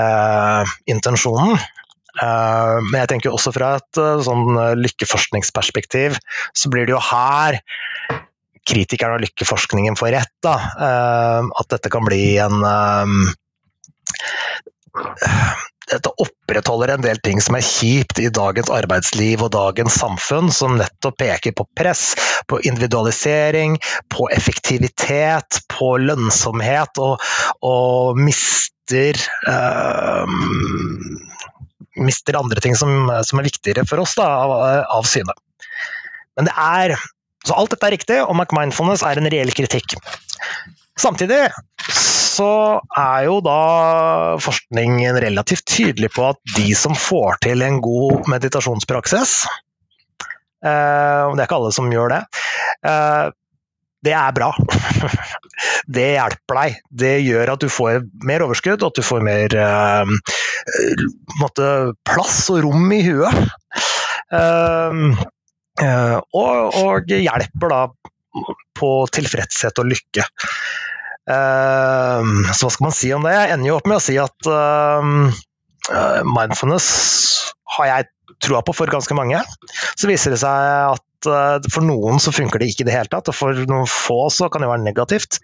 eh, 0.00 0.76
intensjonen. 0.88 1.56
Eh, 2.22 2.76
men 2.88 3.00
jeg 3.02 3.12
tenker 3.12 3.34
også 3.36 3.52
fra 3.52 3.74
et 3.76 4.00
uh, 4.00 4.22
sånn 4.24 4.56
lykkeforskningsperspektiv 4.80 6.16
så 6.56 6.72
blir 6.72 6.88
det 6.88 6.96
jo 6.96 7.02
her 7.10 7.60
kritikerne 8.66 9.18
av 9.18 9.22
lykkeforskningen 9.22 9.98
får 10.00 10.14
rett. 10.16 10.32
Da. 10.42 10.56
at 11.46 11.68
dette 11.70 11.90
kan 11.92 12.02
bli 12.08 12.34
en 12.42 12.56
dette 15.90 16.10
opprettholder 16.22 16.94
en 16.96 17.04
del 17.04 17.20
ting 17.22 17.40
som 17.42 17.56
er 17.58 17.64
kjipt 17.64 18.18
i 18.22 18.30
dagens 18.34 18.70
arbeidsliv 18.74 19.44
og 19.46 19.52
dagens 19.54 19.98
samfunn, 20.00 20.50
som 20.54 20.78
nettopp 20.80 21.18
peker 21.22 21.54
på 21.56 21.66
press, 21.78 22.14
på 22.50 22.58
individualisering, 22.66 23.78
på 24.12 24.28
effektivitet, 24.34 25.62
på 25.70 25.94
lønnsomhet, 26.02 26.98
og, 27.02 27.22
og 27.62 28.18
mister 28.18 29.20
øh, 29.50 30.26
mister 31.96 32.38
andre 32.38 32.60
ting 32.60 32.76
som, 32.78 33.08
som 33.24 33.40
er 33.40 33.48
viktigere 33.48 33.86
for 33.88 34.02
oss 34.02 34.16
da, 34.18 34.26
av, 34.26 34.56
av 34.98 35.06
syne. 35.08 35.36
Men 36.36 36.50
det 36.50 36.56
er 36.60 36.98
Så 37.46 37.54
alt 37.54 37.70
dette 37.70 37.86
er 37.86 37.92
riktig, 37.94 38.16
og 38.26 38.34
McMindfulness 38.34 39.04
er 39.06 39.20
en 39.20 39.28
reell 39.30 39.52
kritikk. 39.54 39.92
Samtidig 40.98 41.44
så 42.36 42.50
er 42.98 43.26
jo 43.28 43.38
da 43.44 43.60
forskningen 44.42 45.18
relativt 45.22 45.66
tydelig 45.68 46.12
på 46.16 46.28
at 46.32 46.40
de 46.56 46.68
som 46.76 46.96
får 46.98 47.40
til 47.46 47.64
en 47.64 47.80
god 47.84 48.28
meditasjonspraksis 48.32 49.32
eh, 49.46 51.24
Det 51.32 51.40
er 51.40 51.46
ikke 51.46 51.58
alle 51.60 51.74
som 51.76 51.92
gjør 51.92 52.14
det. 52.16 52.22
Eh, 52.86 53.26
det 54.06 54.14
er 54.14 54.34
bra. 54.36 54.52
Det 55.96 56.04
hjelper 56.12 56.58
deg. 56.60 56.80
Det 57.02 57.14
gjør 57.24 57.54
at 57.54 57.62
du 57.62 57.70
får 57.72 58.04
mer 58.26 58.44
overskudd, 58.44 58.82
og 58.82 58.92
at 58.92 58.98
du 58.98 59.06
får 59.06 59.22
mer 59.24 59.54
måte, 61.40 61.68
plass 62.06 62.40
og 62.52 62.60
rom 62.66 62.92
i 62.92 63.00
huet. 63.06 63.38
Uh, 64.26 65.14
uh, 65.78 66.18
og, 66.34 66.76
og, 66.82 67.12
hjelper 67.14 67.72
da 67.72 67.80
på 68.76 68.90
tilfredshet 69.14 69.78
og 69.80 69.90
lykke. 69.92 70.26
Uh, 71.26 72.22
så 72.54 72.66
hva 72.68 72.72
skal 72.72 72.86
man 72.86 72.94
si 72.94 73.10
om 73.14 73.24
det? 73.26 73.34
Jeg 73.34 73.56
ender 73.56 73.70
jo 73.72 73.78
opp 73.80 73.88
med 73.90 73.98
å 73.98 74.04
si 74.04 74.14
at 74.20 74.50
uh, 74.50 75.02
mindfulness 76.26 76.86
har 77.76 77.90
jeg 77.90 78.08
troa 78.42 78.62
på 78.66 78.74
for 78.76 78.90
ganske 78.92 79.16
mange. 79.18 79.40
Så 79.98 80.10
viser 80.10 80.34
det 80.34 80.40
seg 80.42 80.94
at 80.94 81.28
uh, 81.30 81.58
for 81.72 81.86
noen 81.86 82.22
så 82.22 82.34
funker 82.34 82.62
det 82.62 82.70
ikke 82.70 82.86
i 82.86 82.88
det 82.90 82.94
hele 82.94 83.10
tatt, 83.10 83.32
og 83.32 83.38
for 83.38 83.66
noen 83.66 83.90
få 83.90 84.20
så 84.34 84.50
kan 84.52 84.62
det 84.62 84.70
være 84.70 84.86
negativt. 84.86 85.40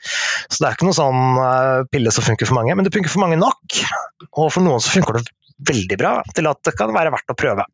Så 0.46 0.60
det 0.60 0.68
er 0.68 0.78
ikke 0.78 0.88
noen 0.90 1.00
sånn 1.00 1.86
pille 1.90 2.14
som 2.14 2.26
funker 2.26 2.48
for 2.48 2.60
mange, 2.60 2.76
men 2.78 2.86
det 2.86 2.94
funker 2.94 3.12
for 3.12 3.24
mange 3.24 3.40
nok. 3.40 3.82
Og 4.36 4.52
for 4.54 4.62
noen 4.62 4.82
så 4.82 4.94
funker 4.94 5.18
det 5.18 5.26
veldig 5.62 5.98
bra 5.98 6.14
til 6.34 6.48
at 6.50 6.62
det 6.66 6.74
kan 6.78 6.94
være 6.94 7.12
verdt 7.14 7.34
å 7.34 7.38
prøve. 7.38 7.66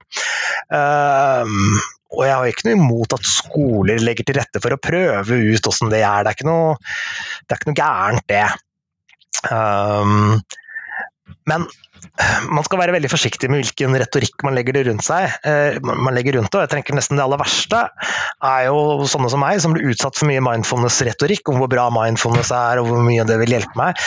Og 2.16 2.25
jeg 2.25 2.35
har 2.35 2.47
ikke 2.49 2.68
noe 2.68 2.79
imot 2.79 3.14
at 3.18 3.27
skoler 3.29 4.01
legger 4.01 4.25
til 4.29 4.38
rette 4.40 4.62
for 4.64 4.75
å 4.75 4.81
prøve 4.81 5.37
ut 5.37 5.68
hvordan 5.68 5.92
det 5.92 6.01
er. 6.01 6.25
Det 6.25 6.31
er 6.31 6.38
ikke 6.38 6.49
noe, 6.49 6.79
det 7.44 7.53
er 7.53 7.61
ikke 7.61 7.71
noe 7.71 7.83
gærent, 7.83 8.25
det. 8.33 8.47
Um, 9.53 10.40
men 11.49 11.61
man 12.49 12.64
skal 12.66 12.81
være 12.81 12.94
veldig 12.97 13.11
forsiktig 13.12 13.51
med 13.51 13.61
hvilken 13.61 13.97
retorikk 14.01 14.44
man 14.47 14.57
legger 14.57 14.79
det 14.79 14.87
rundt 14.88 15.05
seg. 15.05 15.37
Uh, 15.44 15.77
man 15.85 16.16
legger 16.16 16.38
rundt 16.38 16.49
det, 16.49 16.62
og 16.62 16.64
jeg 16.64 16.73
tenker 16.79 16.97
nesten 16.97 17.21
Det 17.21 17.27
aller 17.27 17.42
verste 17.42 17.81
er 18.49 18.61
jo 18.71 18.79
sånne 19.11 19.33
som 19.35 19.44
meg, 19.44 19.61
som 19.61 19.77
blir 19.77 19.92
utsatt 19.92 20.16
for 20.16 20.31
mye 20.31 20.47
mindfulness-retorikk 20.49 21.53
om 21.53 21.61
hvor 21.61 21.73
bra 21.73 21.90
mindfulness 21.92 22.55
er 22.57 22.81
og 22.81 22.88
hvor 22.88 23.05
mye 23.05 23.29
det 23.29 23.37
vil 23.42 23.55
hjelpe 23.59 23.77
meg, 23.79 24.01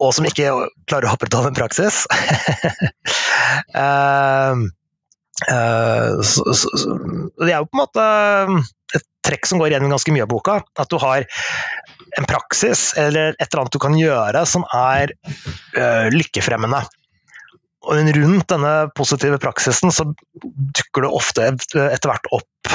og 0.00 0.16
som 0.16 0.28
ikke 0.28 0.56
klarer 0.88 1.10
å 1.10 1.14
opprettholde 1.16 1.52
en 1.52 1.60
praksis. 1.60 1.96
uh, 5.44 6.16
Uh, 6.16 6.22
så, 6.22 6.54
så, 6.54 6.68
det 7.44 7.52
er 7.52 7.60
jo 7.60 7.68
på 7.68 7.76
en 7.76 7.82
måte 7.82 8.04
et 8.96 9.04
trekk 9.26 9.48
som 9.48 9.60
går 9.60 9.74
igjen 9.74 9.90
ganske 9.90 10.14
mye 10.14 10.24
av 10.24 10.30
boka. 10.32 10.60
At 10.78 10.92
du 10.92 10.98
har 11.02 11.26
en 12.16 12.28
praksis 12.28 12.92
eller 12.96 13.34
et 13.34 13.48
eller 13.48 13.64
annet 13.64 13.76
du 13.76 13.82
kan 13.82 13.96
gjøre 13.98 14.44
som 14.48 14.64
er 14.72 15.12
uh, 15.76 16.06
lykkefremmende. 16.14 16.86
Og 17.86 18.00
rundt 18.16 18.48
denne 18.50 18.72
positive 18.98 19.38
praksisen 19.38 19.92
så 19.94 20.08
dukker 20.42 21.04
det 21.04 21.10
ofte 21.14 21.44
etter 21.52 22.10
hvert 22.10 22.32
opp 22.34 22.72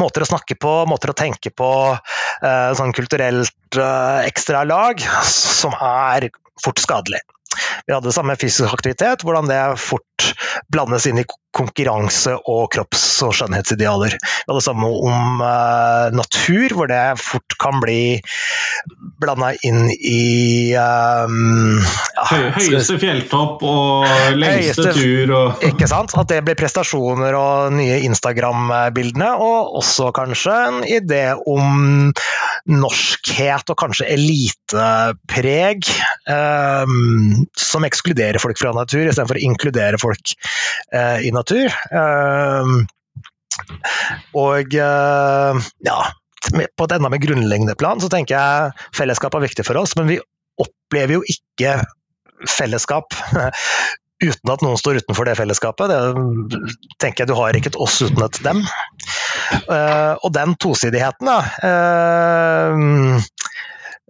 måter 0.00 0.24
å 0.24 0.26
snakke 0.32 0.56
på, 0.58 0.72
måter 0.88 1.12
å 1.12 1.14
tenke 1.18 1.52
på, 1.54 1.68
uh, 1.94 2.70
sånn 2.74 2.96
kulturelt 2.96 3.78
ekstra 4.26 4.64
lag, 4.66 5.04
som 5.28 5.76
er 5.76 6.30
fort 6.64 6.80
skadelig. 6.82 7.20
Vi 7.86 7.94
hadde 7.94 8.14
samme 8.14 8.36
fysisk 8.40 8.72
aktivitet, 8.72 9.24
hvordan 9.26 9.50
det 9.50 9.62
fort 9.82 10.06
blandes 10.72 11.06
inn 11.08 11.20
i 11.22 11.26
konkurranse 11.52 12.34
og 12.48 12.70
kropps- 12.72 13.20
og 13.26 13.34
skjønnhetsidealer. 13.36 14.14
Vi 14.16 14.48
hadde 14.48 14.58
det 14.58 14.64
samme 14.64 14.88
om 14.88 15.42
uh, 15.42 16.08
natur, 16.16 16.72
hvor 16.76 16.88
det 16.88 17.02
fort 17.20 17.56
kan 17.60 17.80
bli 17.82 18.20
blanda 19.20 19.52
inn 19.66 19.84
i 19.92 20.72
um, 20.80 21.76
ja, 22.16 22.24
Høyeste 22.56 22.96
fjelltopp 23.00 23.62
og 23.68 24.06
lengste 24.38 24.88
høyeste, 24.88 24.94
tur 24.96 25.34
og 25.36 25.66
Ikke 25.68 25.88
sant. 25.90 26.16
At 26.18 26.30
det 26.32 26.40
blir 26.46 26.58
prestasjoner 26.58 27.36
og 27.36 27.76
nye 27.76 28.00
Instagram-bildene, 28.08 29.30
og 29.36 29.76
også 29.82 30.10
kanskje 30.16 30.56
en 30.70 30.80
idé 30.88 31.24
om 31.36 32.10
norskhet 32.72 33.72
og 33.72 33.78
kanskje 33.78 34.08
elitepreg 34.14 35.88
um, 36.30 37.44
som 37.62 37.86
ekskluderer 37.86 38.42
folk 38.42 38.58
fra 38.60 38.72
natur, 38.76 39.04
istedenfor 39.06 39.38
å 39.38 39.44
inkludere 39.46 40.00
folk 40.00 40.34
eh, 40.94 41.22
i 41.28 41.32
natur. 41.34 41.72
Uh, 41.92 42.82
og 44.38 44.76
uh, 44.80 45.62
ja, 45.86 45.98
på 46.50 46.86
et 46.86 46.94
enda 46.96 47.10
mer 47.12 47.22
grunnleggende 47.22 47.76
plan 47.78 48.00
så 48.02 48.10
tenker 48.12 48.36
jeg 48.36 48.86
fellesskap 48.96 49.36
er 49.36 49.44
viktig 49.46 49.66
for 49.68 49.80
oss, 49.80 49.94
men 49.98 50.08
vi 50.10 50.20
opplever 50.62 51.18
jo 51.18 51.26
ikke 51.28 51.78
fellesskap 52.48 53.14
uten 54.22 54.52
at 54.54 54.62
noen 54.64 54.78
står 54.78 55.02
utenfor 55.02 55.26
det 55.28 55.36
fellesskapet. 55.38 55.92
Det 55.92 56.62
tenker 57.02 57.24
jeg 57.24 57.30
Du 57.30 57.36
har 57.38 57.56
ikke 57.58 57.72
et 57.72 57.80
oss 57.82 58.00
uten 58.04 58.22
et 58.24 58.40
dem. 58.44 58.62
Uh, 59.66 60.14
og 60.22 60.30
den 60.34 60.54
tosidigheten, 60.62 61.28
da. 61.28 61.38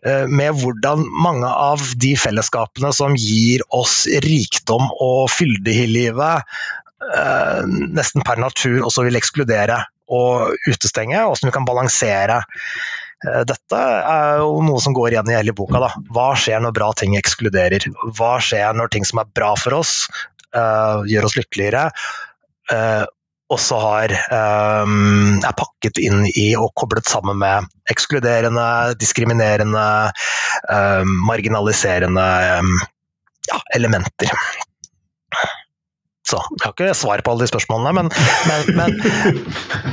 Uh, 0.02 0.26
med 0.26 0.58
hvordan 0.58 1.04
mange 1.24 1.48
av 1.48 1.82
de 2.02 2.14
fellesskapene 2.18 2.90
som 2.96 3.14
gir 3.18 3.62
oss 3.70 4.04
rikdom 4.24 4.88
og 4.90 5.30
fylde 5.30 5.76
i 5.84 5.86
livet, 5.90 6.48
uh, 7.06 7.62
nesten 7.66 8.26
per 8.26 8.42
natur 8.42 8.82
også 8.88 9.06
vil 9.06 9.20
ekskludere 9.20 9.84
og 10.12 10.58
utestenge, 10.68 11.22
og 11.22 11.32
hvordan 11.32 11.48
vi 11.48 11.54
kan 11.54 11.68
balansere 11.68 12.42
Eh, 13.22 13.42
dette 13.46 13.78
er 13.78 14.40
jo 14.42 14.60
noe 14.66 14.82
som 14.82 14.94
går 14.96 15.14
igjen 15.14 15.30
i 15.30 15.38
hele 15.38 15.54
boka. 15.56 15.80
Da. 15.82 15.90
Hva 16.14 16.32
skjer 16.38 16.62
når 16.62 16.74
bra 16.78 16.90
ting 16.98 17.16
ekskluderer? 17.18 17.86
Hva 18.18 18.34
skjer 18.42 18.78
når 18.78 18.92
ting 18.94 19.06
som 19.08 19.22
er 19.22 19.30
bra 19.34 19.54
for 19.58 19.78
oss, 19.82 19.96
gjør 20.52 21.28
oss 21.28 21.38
lykkeligere? 21.38 21.86
Også 23.52 23.76
har, 23.82 24.12
um, 24.32 25.40
er 25.42 25.56
pakket 25.58 25.98
inn 26.00 26.22
i 26.30 26.52
og 26.56 26.70
koblet 26.78 27.08
sammen 27.10 27.36
med 27.40 27.68
ekskluderende, 27.92 28.94
diskriminerende, 29.00 29.86
um, 30.70 31.16
marginaliserende 31.28 32.26
um, 32.62 32.72
ja, 33.50 33.58
elementer. 33.76 34.32
Så 36.22 36.38
jeg 36.38 36.62
har 36.64 36.72
ikke 36.72 36.94
svar 36.96 37.20
på 37.20 37.32
alle 37.32 37.44
de 37.44 37.50
spørsmålene, 37.50 37.92
men, 37.98 38.08
men, 38.48 38.76
men, 38.78 39.40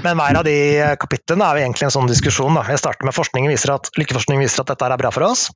men 0.05 0.19
hver 0.21 0.39
av 0.39 0.45
de 0.47 0.57
kapitlene 1.01 1.43
er 1.43 1.57
jo 1.57 1.65
egentlig 1.65 1.87
en 1.89 1.95
sånn 1.97 2.11
diskusjon. 2.11 2.55
Da. 2.55 2.67
Jeg 2.69 2.79
starter 2.79 3.09
med 3.09 3.17
forskningen 3.17 3.51
viser 3.51 3.73
at, 3.75 3.89
Lykkeforskningen 3.97 4.45
viser 4.45 4.63
at 4.63 4.71
dette 4.71 4.87
er 4.87 5.01
bra 5.01 5.11
for 5.15 5.25
oss 5.27 5.49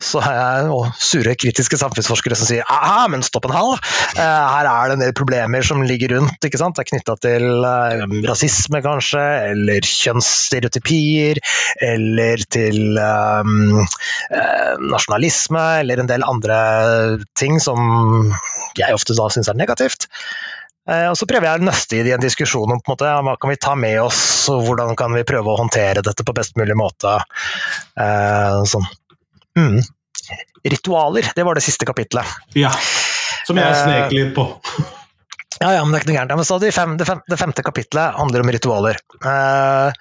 så 0.00 0.20
har 0.24 0.36
jeg 0.36 0.92
sure, 1.04 1.34
kritiske 1.36 1.78
samfunnsforskere 1.80 2.36
som 2.38 2.48
sier 2.48 2.64
aha, 2.72 3.04
men 3.12 3.24
stopp 3.24 3.48
en 3.48 3.54
hal, 3.54 3.74
eh, 4.16 4.20
her 4.24 4.68
er 4.68 4.88
det 4.88 4.96
en 4.96 5.04
del 5.04 5.16
problemer 5.16 5.66
som 5.66 5.82
ligger 5.84 6.16
rundt. 6.16 6.40
ikke 6.44 6.60
sant? 6.60 6.78
Det 6.78 6.86
er 6.86 6.90
knytta 6.94 7.16
til 7.20 7.66
uh, 7.66 8.04
rasisme, 8.28 8.80
kanskje, 8.84 9.24
eller 9.52 9.84
kjønnsstereotypier, 9.86 11.42
eller 11.84 12.46
til 12.48 12.96
um, 12.96 13.82
nasjonalisme, 14.88 15.66
eller 15.82 16.00
en 16.00 16.08
del 16.10 16.24
andre 16.24 16.60
ting 17.38 17.60
som 17.60 18.32
jeg 18.78 18.96
ofte 18.96 19.16
da 19.18 19.28
syns 19.32 19.50
er 19.52 19.58
negativt. 19.58 20.08
Og 20.90 21.14
Så 21.18 21.26
prøver 21.28 21.46
jeg 21.46 21.60
å 21.60 21.66
nøste 21.68 21.98
i 21.98 22.02
det 22.02 22.10
i 22.10 22.14
en 22.16 22.22
diskusjon 22.22 22.72
om 22.72 22.80
på 22.80 22.90
en 22.90 22.94
måte, 22.96 23.10
hva 23.26 23.34
kan 23.38 23.52
vi 23.52 23.58
ta 23.60 23.76
med 23.78 24.00
oss, 24.02 24.48
og 24.50 24.64
hvordan 24.66 24.96
kan 24.98 25.12
vi 25.14 25.26
prøve 25.28 25.52
å 25.52 25.60
håndtere 25.60 26.02
dette 26.02 26.24
på 26.26 26.34
best 26.34 26.56
mulig 26.58 26.74
måte. 26.78 27.18
Eh, 28.00 28.62
sånn. 28.72 28.88
Mm. 29.58 29.80
Ritualer, 30.70 31.32
det 31.34 31.44
var 31.46 31.58
det 31.58 31.64
siste 31.64 31.88
kapitlet. 31.88 32.38
Ja, 32.58 32.72
som 33.46 33.58
jeg 33.58 33.76
snek 33.78 34.14
litt 34.14 34.34
på. 34.36 34.46
Ja, 35.60 35.74
ja, 35.76 35.80
men 35.84 35.92
det 35.92 35.98
er 35.98 36.04
ikke 36.04 36.10
noe 36.12 36.18
gærent. 36.18 36.38
Men 36.40 36.48
så 36.48 36.56
det, 36.62 36.70
fem, 36.72 36.94
det, 36.96 37.06
fem, 37.08 37.20
det, 37.28 37.36
femte 37.40 37.64
kapitlet 37.64 38.16
handler 38.16 38.44
om 38.44 38.52
ritualer. 38.54 39.00
Uh, 39.20 39.92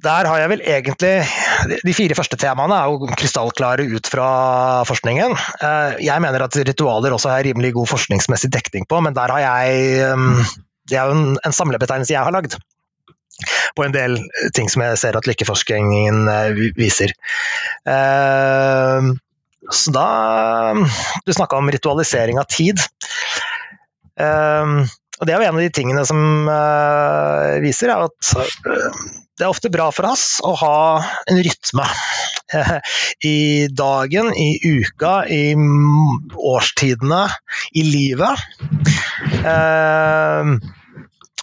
der 0.00 0.28
har 0.30 0.38
jeg 0.40 0.48
vel 0.48 0.62
egentlig 0.64 1.12
De 1.84 1.92
fire 1.92 2.16
første 2.16 2.38
temaene 2.40 2.76
er 2.78 2.88
jo 2.88 3.10
krystallklare 3.10 3.84
ut 3.90 4.10
fra 4.12 4.28
forskningen. 4.88 5.34
Uh, 5.62 5.98
jeg 6.02 6.22
mener 6.22 6.46
at 6.46 6.60
ritualer 6.70 7.16
også 7.16 7.32
har 7.34 7.46
rimelig 7.46 7.74
god 7.76 7.90
forskningsmessig 7.90 8.52
dekning 8.54 8.86
på, 8.90 9.02
men 9.02 9.18
der 9.18 9.34
har 9.34 9.42
jeg 9.46 10.12
um, 10.14 10.44
Det 10.88 11.00
er 11.00 11.10
jo 11.10 11.18
en, 11.18 11.34
en 11.42 11.56
samlebetegnelse 11.56 12.14
jeg 12.14 12.22
har 12.22 12.34
lagd 12.34 12.54
på 13.76 13.84
en 13.84 13.94
del 13.94 14.18
ting 14.56 14.70
som 14.72 14.84
jeg 14.84 15.00
ser 15.00 15.18
at 15.18 15.28
lykkeforskningen 15.28 16.22
eh, 16.30 16.62
viser. 16.76 17.14
Eh, 17.88 19.10
så 19.70 19.92
da 19.94 20.06
Du 21.26 21.32
snakka 21.36 21.60
om 21.60 21.70
ritualisering 21.70 22.40
av 22.40 22.48
tid. 22.50 22.80
Eh, 24.20 24.74
og 25.20 25.28
det 25.28 25.34
er 25.34 25.42
jo 25.42 25.48
en 25.50 25.58
av 25.58 25.64
de 25.64 25.72
tingene 25.76 26.02
som 26.08 26.20
viser, 27.60 27.90
er 27.92 28.06
at 28.06 28.30
det 29.40 29.44
er 29.44 29.52
ofte 29.52 29.68
bra 29.72 29.90
for 29.92 30.08
oss 30.08 30.40
å 30.44 30.54
ha 30.62 30.78
en 31.28 31.42
rytme. 31.44 31.84
I 33.28 33.68
dagen, 33.68 34.32
i 34.32 34.56
uka, 34.64 35.12
i 35.28 35.52
årstidene, 36.54 37.22
i 37.76 37.84
livet. 37.84 38.48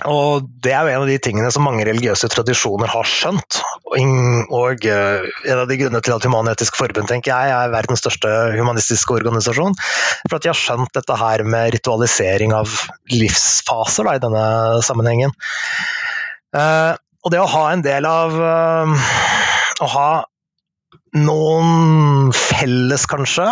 Og 0.05 0.45
Det 0.61 0.73
er 0.75 0.85
jo 0.85 0.93
en 0.93 1.03
av 1.07 1.09
de 1.09 1.17
tingene 1.17 1.49
som 1.53 1.65
mange 1.65 1.85
religiøse 1.87 2.29
tradisjoner 2.29 2.91
har 2.91 3.07
skjønt. 3.09 3.61
Og 3.87 4.85
eh, 4.85 5.25
en 5.49 5.61
av 5.63 5.65
de 5.69 5.79
grunnene 5.79 6.03
til 6.05 6.13
at 6.13 6.27
Human-Etisk 6.27 6.77
Forbund 6.77 7.09
tenker 7.09 7.33
jeg, 7.33 7.55
er 7.55 7.73
verdens 7.73 8.03
største 8.03 8.29
humanistiske 8.53 9.17
organisasjon. 9.17 9.73
For 10.27 10.37
at 10.37 10.45
de 10.45 10.53
har 10.53 10.59
skjønt 10.59 10.93
dette 10.93 11.17
her 11.17 11.41
med 11.49 11.73
ritualisering 11.73 12.53
av 12.53 12.69
livsfaser 13.09 14.05
da, 14.05 14.15
i 14.19 14.23
denne 14.27 14.45
sammenhengen. 14.85 15.33
Eh, 16.53 16.93
og 17.25 17.33
det 17.33 17.41
å 17.41 17.51
ha 17.57 17.67
en 17.73 17.85
del 17.85 18.05
av 18.07 18.37
eh, 18.37 19.13
Å 19.83 19.87
ha 19.93 20.09
noen 21.17 22.31
felles, 22.35 23.05
kanskje, 23.09 23.45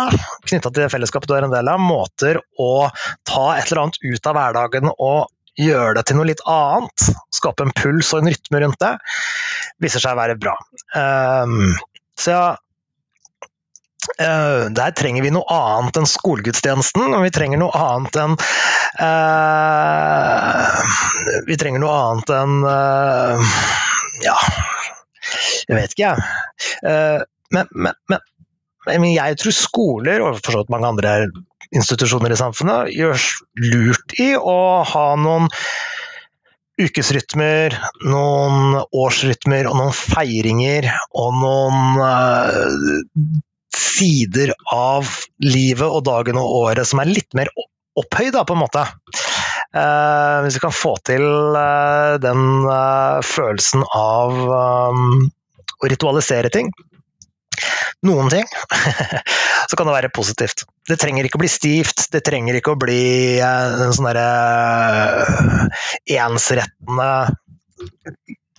knytta 0.46 0.70
til 0.70 0.84
det 0.84 0.90
fellesskapet 0.92 1.30
du 1.30 1.34
er 1.36 1.46
en 1.46 1.54
del 1.54 1.68
av, 1.70 1.80
måter 1.82 2.38
å 2.62 2.88
ta 3.26 3.46
et 3.56 3.70
eller 3.70 3.86
annet 3.86 3.98
ut 4.04 4.28
av 4.30 4.36
hverdagen 4.36 4.90
og 4.92 5.26
gjøre 5.60 5.96
det 5.98 6.04
til 6.08 6.18
noe 6.18 6.28
litt 6.28 6.44
annet, 6.50 7.08
skape 7.34 7.64
en 7.66 7.74
puls 7.76 8.12
og 8.14 8.22
en 8.22 8.30
rytme 8.32 8.62
rundt 8.62 8.80
det, 8.82 8.94
viser 9.82 10.02
seg 10.02 10.12
å 10.14 10.20
være 10.20 10.38
bra. 10.40 10.54
Um, 10.92 11.74
så 12.16 12.30
ja, 12.32 12.46
uh, 14.20 14.62
der 14.76 14.90
trenger 14.96 15.22
vi 15.24 15.32
noe 15.34 15.46
annet 15.52 15.96
enn 16.00 16.08
skolegudstjenesten, 16.10 17.08
og 17.08 17.24
vi 17.24 17.32
trenger 17.34 17.58
noe 17.60 17.72
annet 17.86 18.14
enn 18.22 18.36
uh, 19.00 20.76
Vi 21.48 21.58
trenger 21.60 21.80
noe 21.82 21.96
annet 22.04 22.28
enn 22.36 22.54
uh, 22.64 23.36
Ja, 24.24 24.36
jeg 25.66 25.74
vet 25.76 25.92
ikke, 25.96 26.12
jeg. 26.12 26.16
Men, 27.54 27.68
men, 27.78 27.94
men, 28.10 29.04
jeg 29.12 29.36
tror 29.38 29.54
skoler, 29.54 30.22
og 30.22 30.40
for 30.40 30.52
så 30.54 30.58
vidt 30.62 30.72
mange 30.72 30.88
andre 30.90 31.10
institusjoner 31.74 32.34
i 32.34 32.38
samfunnet 32.38 32.92
gjør 32.94 33.28
lurt 33.66 34.16
i 34.22 34.32
å 34.38 34.58
ha 34.86 35.06
noen 35.20 35.48
ukesrytmer, 36.76 37.74
noen 38.04 38.76
årsrytmer 38.92 39.68
og 39.70 39.78
noen 39.78 39.94
feiringer 39.96 40.90
og 41.16 41.38
noen 41.40 42.02
uh, 42.02 43.30
sider 43.76 44.52
av 44.72 45.08
livet 45.44 45.88
og 45.88 46.04
dagen 46.04 46.38
og 46.40 46.52
året 46.66 46.88
som 46.88 47.00
er 47.00 47.12
litt 47.12 47.32
mer 47.36 47.50
opphøyd, 47.96 48.36
på 48.36 48.56
en 48.56 48.60
måte. 48.60 48.84
Uh, 49.76 50.44
hvis 50.44 50.58
vi 50.58 50.64
kan 50.66 50.76
få 50.76 50.94
til 51.04 51.24
uh, 51.56 52.20
den 52.20 52.68
følelsen 53.24 53.84
av 53.96 54.36
um, 54.92 55.26
å 55.80 55.90
ritualisere 55.92 56.52
ting, 56.52 56.68
noen 58.04 58.28
ting, 58.32 58.44
så 59.68 59.78
kan 59.78 59.88
det 59.88 59.96
være 59.96 60.12
positivt. 60.12 60.68
Det 60.86 60.98
trenger 61.02 61.26
ikke 61.26 61.38
å 61.38 61.42
bli 61.42 61.50
stivt, 61.50 62.06
det 62.12 62.22
trenger 62.26 62.58
ikke 62.58 62.74
å 62.74 62.80
bli 62.80 63.38
en 63.42 63.94
sånn 63.94 64.08
derre 64.10 65.68
ensrettende 66.16 67.10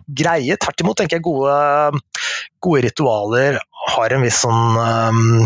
greie. 0.08 0.58
Tvert 0.60 0.84
imot 0.84 1.00
tenker 1.00 1.18
jeg 1.18 1.26
gode, 1.28 2.02
gode 2.64 2.84
ritualer 2.88 3.60
har 3.88 4.14
en 4.14 4.26
viss 4.26 4.42
sånn 4.44 4.80
um, 4.80 5.46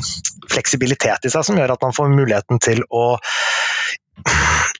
fleksibilitet 0.49 1.27
i 1.27 1.33
seg 1.33 1.45
som 1.45 1.59
gjør 1.59 1.75
at 1.75 1.85
man 1.85 1.95
får 1.95 2.13
muligheten 2.13 2.61
til 2.61 2.83
å 2.89 3.05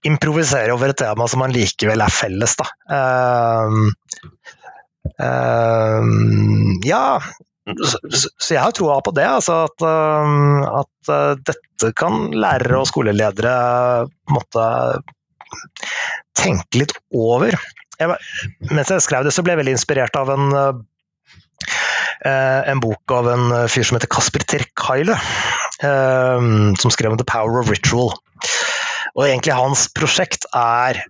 improvisere 0.08 0.74
over 0.74 0.94
et 0.94 1.02
tema 1.02 1.28
som 1.30 1.42
man 1.42 1.54
likevel 1.54 2.02
er 2.02 2.14
felles, 2.14 2.58
da. 2.58 2.68
Um, 2.98 3.94
um, 5.22 6.82
ja, 6.86 7.22
så, 7.62 8.56
jeg 8.56 8.62
har 8.62 8.74
troa 8.74 8.96
på 9.06 9.14
det, 9.14 9.28
altså 9.28 9.68
at, 9.68 9.84
um, 9.86 10.64
at 10.66 11.12
uh, 11.14 11.36
dette 11.38 11.92
kan 11.98 12.32
lærere 12.34 12.80
og 12.82 12.88
skoleledere 12.90 14.08
måtte 14.34 14.64
tenke 16.38 16.82
litt 16.82 16.96
over 17.14 17.54
jeg, 17.54 18.18
mens 18.72 18.90
jeg 18.90 19.06
skrev 19.06 19.28
det, 19.28 19.34
så 19.36 19.44
ble 19.46 19.54
jeg 19.54 19.62
veldig 19.62 19.78
inspirert 19.78 20.18
av 20.18 20.34
en, 20.34 20.50
uh, 20.58 20.74
en 22.26 22.82
bok 22.82 23.14
av 23.14 23.30
en 23.30 23.46
fyr 23.70 23.86
som 23.86 24.00
heter 24.00 24.10
Kasper 24.10 24.42
Terkaile, 24.56 25.16
som 25.82 26.94
skrev 26.94 27.14
om 27.14 27.18
The 27.18 27.26
Power 27.26 27.62
of 27.62 27.70
Ritual. 27.70 28.14
Og 29.18 29.26
egentlig 29.26 29.58
hans 29.58 29.88
prosjekt 29.94 30.46
er 30.56 31.02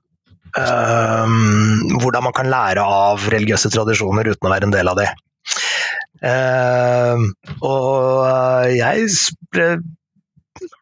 um, 0.56 1.98
hvordan 2.00 2.26
man 2.28 2.36
kan 2.36 2.50
lære 2.52 2.84
av 2.84 3.28
religiøse 3.32 3.72
tradisjoner 3.74 4.32
uten 4.32 4.48
å 4.48 4.54
være 4.54 4.70
en 4.70 4.76
del 4.76 4.92
av 4.92 5.00
det. 5.00 5.10
Og 6.22 8.20
jeg 8.76 9.08
ble 9.54 9.68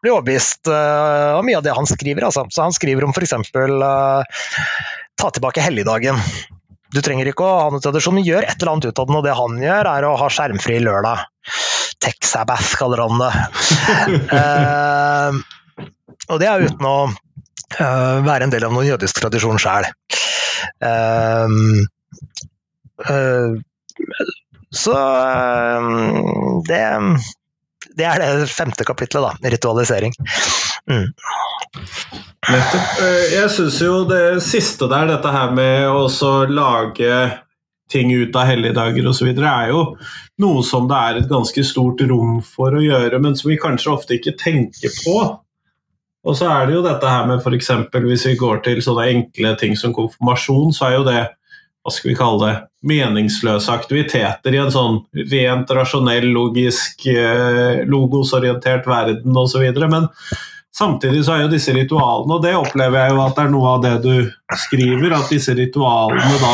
blir 0.02 0.12
overbevist 0.12 0.68
av 0.68 1.44
mye 1.46 1.56
av 1.58 1.62
det 1.64 1.72
han 1.76 1.86
skriver. 1.88 2.24
Altså. 2.26 2.46
Så 2.52 2.62
han 2.64 2.72
skriver 2.76 3.04
om 3.06 3.12
f.eks. 3.14 3.32
Uh, 3.54 4.22
ta 5.20 5.30
tilbake 5.30 5.64
helligdagen. 5.64 6.16
Du 6.90 6.98
trenger 7.04 7.28
ikke 7.30 7.44
å 7.46 7.58
ha 7.60 7.68
noen 7.70 7.84
tradisjon, 7.84 8.16
men 8.16 8.26
gjør 8.26 8.44
et 8.46 8.56
eller 8.58 8.72
annet 8.72 8.88
ut 8.90 9.00
av 9.00 9.06
den. 9.08 9.18
Og 9.20 9.26
det 9.26 9.38
han 9.38 9.52
gjør, 9.62 9.84
er 9.92 10.02
å 10.08 10.18
ha 10.20 10.28
skjermfri 10.32 10.76
lørdag. 10.82 11.18
Tech-sabbath 12.02 12.70
kaller 12.80 13.00
han 13.04 13.16
det. 13.20 13.32
uh, 14.34 15.30
og 16.32 16.36
det 16.42 16.48
er 16.50 16.66
uten 16.66 16.84
å 16.88 16.98
uh, 17.06 18.18
være 18.26 18.44
en 18.46 18.54
del 18.54 18.64
av 18.66 18.72
noen 18.74 18.90
jødisk 18.90 19.14
tradisjon 19.22 19.62
sjøl. 19.62 19.84
Uh, 20.82 21.46
så 24.74 24.94
det, 26.68 26.82
det 27.98 28.06
er 28.06 28.22
det 28.22 28.48
femte 28.52 28.86
kapitlet, 28.86 29.22
da. 29.22 29.50
Ritualisering. 29.50 30.14
Mm. 30.90 31.06
Eh, 32.50 33.34
jeg 33.34 33.50
syns 33.54 33.78
jo 33.82 34.02
det 34.08 34.40
siste 34.44 34.88
der, 34.90 35.10
dette 35.10 35.34
her 35.34 35.52
med 35.54 35.88
å 35.90 36.06
lage 36.50 37.12
ting 37.90 38.12
ut 38.14 38.36
av 38.38 38.46
helligdager 38.46 39.06
osv., 39.10 39.30
er 39.34 39.70
jo 39.72 39.84
noe 40.40 40.64
som 40.66 40.86
det 40.88 40.98
er 40.98 41.20
et 41.20 41.30
ganske 41.30 41.64
stort 41.66 42.02
rom 42.06 42.38
for 42.46 42.76
å 42.76 42.82
gjøre, 42.82 43.18
men 43.22 43.36
som 43.36 43.50
vi 43.50 43.58
kanskje 43.60 43.92
ofte 43.92 44.16
ikke 44.18 44.36
tenker 44.38 44.94
på. 45.02 45.16
Og 46.20 46.36
så 46.36 46.50
er 46.52 46.68
det 46.68 46.76
jo 46.76 46.84
dette 46.84 47.10
her 47.10 47.26
med 47.28 47.40
f.eks. 47.40 47.70
hvis 48.04 48.26
vi 48.28 48.38
går 48.38 48.62
til 48.64 48.82
sånne 48.84 49.08
enkle 49.14 49.54
ting 49.60 49.76
som 49.78 49.94
konfirmasjon, 49.96 50.74
så 50.76 50.88
er 50.88 50.98
jo 50.98 51.06
det 51.08 51.20
hva 51.80 51.92
skal 51.94 52.10
vi 52.10 52.18
kalle 52.18 52.44
det, 52.44 52.54
meningsløse 52.90 53.72
aktiviteter 53.72 54.54
i 54.56 54.60
en 54.60 54.72
sånn 54.72 55.00
rent 55.32 55.72
rasjonell, 55.76 56.28
logisk, 56.32 57.06
eh, 57.08 57.82
logosorientert 57.88 58.88
verden 58.88 59.36
osv. 59.36 59.66
Men 59.88 60.08
Samtidig 60.70 61.24
så 61.26 61.34
er 61.34 61.42
jo 61.42 61.50
disse 61.50 61.72
ritualene, 61.74 62.36
og 62.36 62.44
det 62.44 62.54
opplever 62.54 63.02
jeg 63.02 63.12
jo 63.12 63.22
at 63.24 63.34
det 63.36 63.42
er 63.42 63.50
noe 63.52 63.72
av 63.74 63.80
det 63.82 63.94
du 64.04 64.14
skriver, 64.62 65.16
at 65.16 65.32
disse 65.32 65.54
ritualene 65.58 66.38
da 66.40 66.52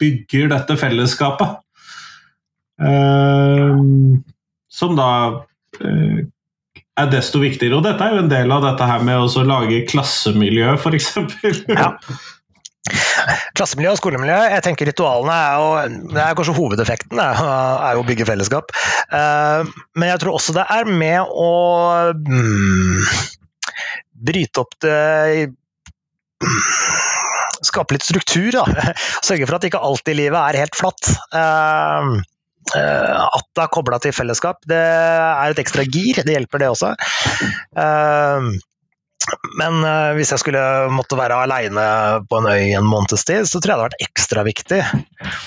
bygger 0.00 0.48
dette 0.54 0.76
fellesskapet. 0.80 1.58
Uh, 2.80 3.76
som 4.72 4.96
da 4.96 5.10
uh, 5.36 6.20
er 7.00 7.12
desto 7.12 7.42
viktigere. 7.42 7.76
Og 7.76 7.84
dette 7.84 8.06
er 8.06 8.16
jo 8.16 8.24
en 8.24 8.32
del 8.32 8.56
av 8.56 8.64
dette 8.64 8.88
her 8.88 9.04
med 9.04 9.20
å 9.20 9.44
lage 9.44 9.84
klassemiljø, 9.90 10.72
f.eks. 10.80 11.12
Ja. 11.68 11.92
Klassemiljø 13.58 13.94
og 13.94 14.00
skolemiljø, 14.00 14.38
jeg 14.54 14.64
tenker 14.66 14.88
ritualene 14.90 15.34
er 15.34 15.60
jo 15.60 16.00
det 16.14 16.22
er 16.22 16.36
kanskje 16.38 16.56
hovedeffekten, 16.56 17.20
er 17.20 17.96
jo 17.96 18.02
å 18.02 18.08
bygge 18.08 18.26
fellesskap. 18.28 18.74
Eh, 19.12 19.70
men 19.98 20.12
jeg 20.12 20.22
tror 20.22 20.38
også 20.38 20.56
det 20.56 20.66
er 20.74 20.90
med 20.90 21.20
å 21.28 21.52
mm, 22.16 23.08
bryte 24.30 24.64
opp 24.64 24.76
det 24.84 24.98
Skape 27.60 27.92
litt 27.92 28.06
struktur. 28.06 28.54
Da. 28.54 28.62
Sørge 29.26 29.44
for 29.44 29.58
at 29.58 29.66
ikke 29.68 29.82
alt 29.84 30.08
i 30.08 30.14
livet 30.16 30.38
er 30.40 30.62
helt 30.62 30.78
flatt. 30.78 31.10
Eh, 31.36 32.06
eh, 32.78 33.18
at 33.20 33.46
det 33.52 33.66
er 33.66 33.74
kobla 33.74 33.98
til 34.00 34.14
fellesskap, 34.16 34.62
det 34.70 34.80
er 34.80 35.52
et 35.52 35.60
ekstra 35.60 35.84
gir. 35.84 36.22
Det 36.24 36.38
hjelper, 36.38 36.64
det 36.64 36.70
også. 36.72 36.94
Men 39.58 39.82
uh, 39.84 40.12
hvis 40.16 40.32
jeg 40.32 40.42
skulle 40.42 40.62
måtte 40.94 41.18
være 41.18 41.42
aleine 41.44 41.82
på 42.30 42.40
en 42.40 42.48
øy 42.50 42.76
en 42.78 42.88
måneds 42.88 43.26
tid, 43.28 43.48
så 43.48 43.60
tror 43.60 43.74
jeg 43.74 43.76
det 43.76 43.82
hadde 43.82 43.88
vært 43.88 44.06
ekstra 44.06 44.44
viktig 44.46 44.80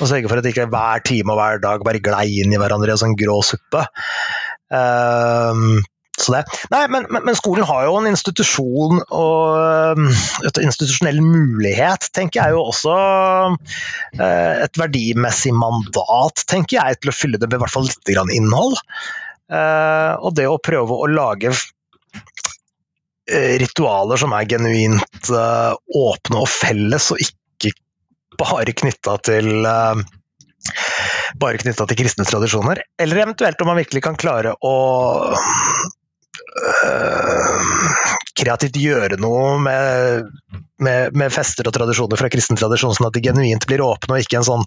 å 0.04 0.10
sørge 0.10 0.30
for 0.30 0.42
at 0.42 0.50
ikke 0.50 0.70
hver 0.72 1.02
time 1.08 1.34
og 1.34 1.40
hver 1.42 1.64
dag 1.64 1.88
bare 1.88 2.04
glei 2.04 2.28
inn 2.44 2.54
i 2.54 2.62
hverandre 2.62 2.92
i 2.92 2.96
en 2.96 3.02
sånn 3.06 3.18
grå 3.20 3.40
suppe. 3.46 3.88
Uh, 4.74 5.82
så 6.14 6.36
det. 6.36 6.44
Nei, 6.70 6.84
men, 6.94 7.08
men, 7.10 7.24
men, 7.26 7.36
skolen 7.36 7.66
har 7.66 7.88
jo 7.88 7.96
en 7.98 8.12
institusjon 8.12 9.02
og 9.02 9.98
um, 9.98 10.12
et 10.46 10.60
institusjonell 10.62 11.24
mulighet, 11.26 12.06
tenker 12.14 12.44
jeg 12.44 12.54
jo 12.54 12.68
også. 12.70 12.98
Uh, 14.20 14.54
et 14.62 14.78
verdimessig 14.78 15.56
mandat, 15.58 16.46
tenker 16.46 16.78
jeg, 16.78 17.02
til 17.02 17.10
å 17.10 17.18
fylle 17.18 17.42
det 17.42 17.50
med 17.50 17.58
i 17.58 17.64
hvert 17.66 17.74
fall 17.74 17.90
litt 17.90 18.14
innhold. 18.38 18.78
Og 19.54 20.30
det 20.38 20.46
å 20.50 20.62
prøve 20.62 20.96
å 20.96 21.10
lage 21.10 21.52
Eh, 21.52 21.73
ritualer 23.32 24.20
som 24.20 24.34
er 24.36 24.50
genuint 24.50 25.30
uh, 25.32 25.72
åpne 25.96 26.42
og 26.42 26.50
felles, 26.52 27.12
og 27.14 27.22
ikke 27.24 27.72
bare 28.40 28.74
knytta 28.76 29.18
til 29.24 29.64
uh, 29.64 29.96
bare 31.40 31.62
knytta 31.62 31.88
til 31.88 32.00
kristne 32.00 32.26
tradisjoner. 32.28 32.84
Eller 33.00 33.24
eventuelt 33.24 33.62
om 33.62 33.68
man 33.72 33.80
virkelig 33.80 34.04
kan 34.04 34.20
klare 34.20 34.54
å 34.60 34.76
uh, 36.60 37.00
kreativt 38.40 38.78
gjøre 38.82 39.20
noe 39.22 39.56
med, 39.62 40.28
med, 40.84 41.16
med, 41.16 41.34
fester 41.34 41.68
og 41.70 41.76
tradisjoner 41.76 42.20
fra 42.20 42.32
kristen 42.34 42.60
tradisjon, 42.60 42.96
sånn 42.98 43.08
at 43.08 43.16
de 43.16 43.24
genuint 43.24 43.68
blir 43.70 43.86
åpne, 43.86 44.18
og 44.18 44.26
ikke 44.26 44.42
en 44.42 44.50
sånn 44.50 44.66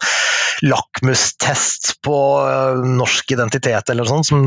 lakmustest 0.65 1.99
på 2.07 2.19
norsk 2.89 3.37
identitet 3.37 3.93
eller 3.93 4.09
noe 4.09 4.25
sånt, 4.25 4.29
som, 4.31 4.41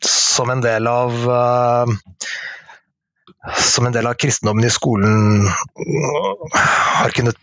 som 0.00 0.48
en 0.54 0.64
del 0.64 0.88
av 0.88 1.28
som 3.42 3.86
en 3.86 3.94
del 3.94 4.06
av 4.06 4.14
kristendommen 4.14 4.64
i 4.64 4.70
skolen 4.70 5.48
har, 6.54 7.10
kunnet, 7.16 7.38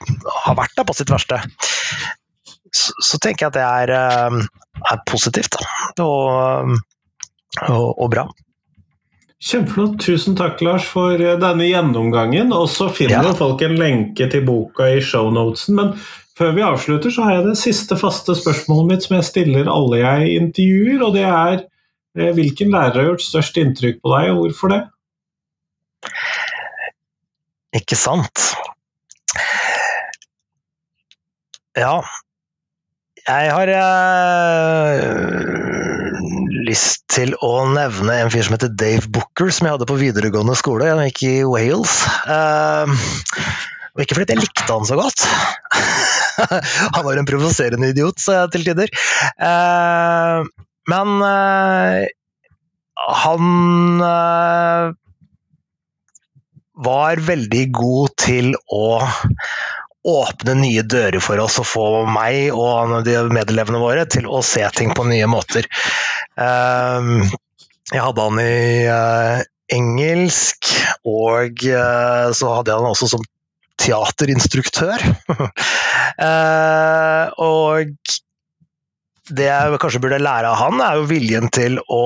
har 0.45 0.55
vært 0.55 0.77
der 0.77 0.87
på 0.87 0.95
sitt 0.95 1.11
verste, 1.11 1.41
så, 2.71 2.93
så, 3.03 3.17
tenker 3.19 3.45
jeg 3.47 3.51
at 3.51 3.57
det 3.57 3.65
er, 3.65 3.91
eh, 3.97 4.83
er 4.93 5.01
positivt 5.09 5.57
og, 6.03 6.77
og, 7.65 7.87
og, 7.89 8.05
bra. 8.13 8.27
Kjempeflott. 9.39 9.97
Tusen 10.03 10.35
takk, 10.37 10.61
Lars, 10.63 10.85
for 10.87 11.15
eh, 11.15 11.37
denne 11.41 11.67
gjennomgangen. 11.67 12.53
Og 12.55 12.67
så 12.71 12.89
finner 12.93 13.31
ja. 13.31 13.35
folk 13.39 13.63
en 13.65 13.77
lenke 13.79 14.29
til 14.31 14.45
boka 14.47 14.89
i 14.93 15.01
shownotesen. 15.03 15.79
Men 15.79 15.93
før 16.37 16.53
vi 16.55 16.67
avslutter, 16.67 17.13
så 17.15 17.25
har 17.25 17.39
jeg 17.39 17.47
det 17.49 17.57
siste 17.59 17.97
faste 17.99 18.35
spørsmålet 18.37 18.91
mitt 18.91 19.07
som 19.07 19.17
jeg 19.17 19.29
stiller 19.31 19.71
alle 19.71 20.03
jeg 20.03 20.37
intervjuer, 20.43 21.03
og 21.07 21.17
det 21.17 21.25
er 21.25 21.57
eh, 21.57 22.31
hvilken 22.37 22.71
lærer 22.75 23.01
har 23.01 23.11
gjort 23.13 23.25
størst 23.25 23.59
inntrykk 23.63 24.03
på 24.03 24.13
deg, 24.13 24.31
og 24.35 24.43
hvorfor 24.43 24.75
det? 24.75 24.83
Ikke 27.75 27.97
sant? 27.99 28.45
Ja. 31.77 31.99
Jeg 33.29 33.51
har 33.53 33.69
øh, 33.77 35.03
lyst 36.65 37.03
til 37.13 37.35
å 37.45 37.67
nevne 37.69 38.15
en 38.23 38.31
fyr 38.33 38.47
som 38.47 38.55
heter 38.55 38.71
Dave 38.73 39.05
Booker, 39.13 39.51
som 39.53 39.67
jeg 39.67 39.75
hadde 39.75 39.89
på 39.89 39.99
videregående 39.99 40.55
skole. 40.57 40.89
Han 40.89 41.05
gikk 41.11 41.21
i 41.27 41.35
Wales. 41.45 41.93
Uh, 42.25 42.89
og 43.93 44.01
ikke 44.01 44.17
fordi 44.17 44.33
jeg 44.33 44.41
likte 44.41 44.65
han 44.71 44.89
så 44.89 44.97
godt. 44.97 45.19
han 46.95 47.05
var 47.05 47.21
en 47.21 47.29
provoserende 47.29 47.91
idiot 47.93 48.17
til 48.25 48.65
tider. 48.65 48.89
Uh, 49.37 50.41
men 50.89 51.07
uh, 51.21 52.01
han 53.21 53.43
var 56.79 57.19
veldig 57.23 57.63
god 57.75 58.13
til 58.19 58.53
å 58.71 58.85
åpne 60.09 60.55
nye 60.61 60.83
dører 60.87 61.19
for 61.23 61.41
oss 61.43 61.59
og 61.59 61.67
få 61.67 61.87
meg 62.07 62.55
og 62.55 63.01
de 63.05 63.17
medelevene 63.33 63.81
våre 63.81 64.05
til 64.09 64.29
å 64.31 64.41
se 64.45 64.63
ting 64.75 64.93
på 64.95 65.03
nye 65.09 65.27
måter. 65.29 65.67
Um, 66.39 67.27
Jeg 67.89 68.03
hadde 68.05 68.25
han 68.27 68.39
i 68.39 68.85
uh, 68.85 69.41
engelsk, 69.73 70.69
og 71.09 71.63
uh, 71.65 72.29
så 72.37 72.53
hadde 72.53 72.71
jeg 72.71 72.79
han 72.79 72.91
også 72.93 73.09
som 73.15 73.23
teaterinstruktør. 73.81 75.03
uh, 76.21 77.25
og 77.49 77.91
det 79.29 79.49
jeg 79.49 79.81
kanskje 79.81 80.01
burde 80.05 80.21
lære 80.21 80.53
av 80.53 80.61
han, 80.61 80.79
er 80.85 81.01
jo 81.01 81.09
viljen 81.09 81.49
til 81.53 81.81
å 81.89 82.05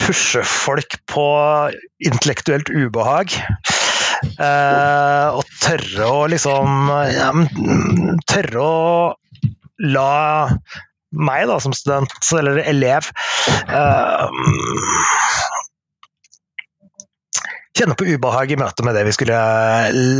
pushe 0.00 0.42
folk 0.46 0.98
på 1.10 1.28
intellektuelt 1.98 2.70
ubehag. 2.70 3.34
og 5.38 5.44
tørre 5.62 6.06
å 6.10 6.26
liksom 6.30 6.88
ja, 7.12 7.28
Tørre 8.26 8.64
å 8.64 8.78
la 9.78 10.48
meg 11.10 11.46
da, 11.48 11.58
som 11.60 11.72
student, 11.72 12.12
eller 12.36 12.60
elev 12.66 13.08
eh, 13.72 14.28
Kjenne 17.78 17.94
på 17.94 18.08
ubehag 18.10 18.50
i 18.50 18.58
møte 18.58 18.82
med 18.82 18.96
det 18.98 19.04
vi 19.06 19.14
skulle 19.14 19.38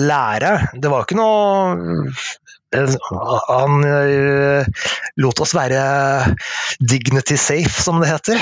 lære. 0.07 0.53
Det 0.79 0.93
var 0.93 1.03
ikke 1.03 1.18
noe 1.18 2.12
han 2.75 3.85
uh, 3.85 4.64
lot 5.16 5.41
oss 5.41 5.55
være 5.57 5.83
dignity 6.81 7.39
safe, 7.41 7.83
som 7.83 8.03
det 8.03 8.11
heter. 8.11 8.41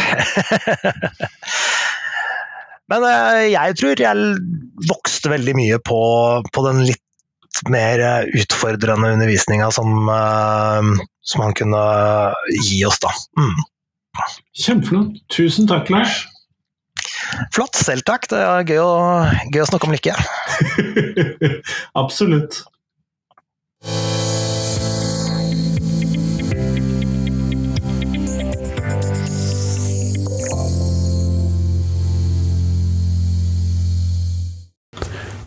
Men 2.90 3.06
uh, 3.06 3.42
jeg 3.46 3.78
tror 3.78 4.02
jeg 4.02 4.36
vokste 4.90 5.32
veldig 5.32 5.56
mye 5.58 5.78
på, 5.82 6.00
på 6.52 6.66
den 6.68 6.84
litt 6.88 7.02
mer 7.72 8.26
utfordrende 8.36 9.14
undervisninga 9.14 9.70
som, 9.72 10.10
som 11.24 11.40
han 11.40 11.54
kunne 11.56 11.84
gi 12.52 12.82
oss, 12.84 12.98
da. 13.00 13.14
Mm. 13.40 13.62
Kjempeflott. 14.52 15.22
Tusen 15.32 15.68
takk, 15.70 15.88
Lars. 15.94 16.26
Flott. 17.54 17.76
Selv 17.76 18.04
takk. 18.06 18.28
Det 18.30 18.40
er 18.40 18.68
gøy 18.68 18.80
å, 18.82 18.92
gøy 19.52 19.62
å 19.64 19.68
snakke 19.70 19.88
om 19.88 19.94
lykke. 19.96 20.16
Absolutt. 22.02 22.62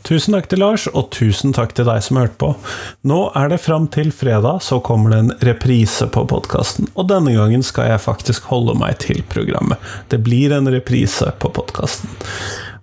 Tusen 0.10 0.34
takk 0.34 0.48
til 0.50 0.64
Lars, 0.64 0.88
og 0.98 1.12
tusen 1.14 1.52
takk 1.54 1.76
til 1.78 1.86
deg 1.86 2.00
som 2.02 2.18
hørte 2.18 2.38
på. 2.42 2.48
Nå 3.06 3.20
er 3.38 3.52
det 3.52 3.60
fram 3.62 3.86
til 3.94 4.10
fredag, 4.10 4.64
så 4.66 4.80
kommer 4.82 5.14
det 5.14 5.20
en 5.22 5.36
reprise 5.46 6.08
på 6.10 6.24
podkasten. 6.32 6.90
Og 6.96 7.12
denne 7.12 7.36
gangen 7.36 7.62
skal 7.62 7.92
jeg 7.92 8.02
faktisk 8.08 8.48
holde 8.50 8.74
meg 8.80 8.98
til 9.04 9.22
programmet. 9.30 9.78
Det 10.10 10.18
blir 10.26 10.56
en 10.56 10.72
reprise 10.74 11.30
på 11.38 11.54
podkasten. 11.54 12.10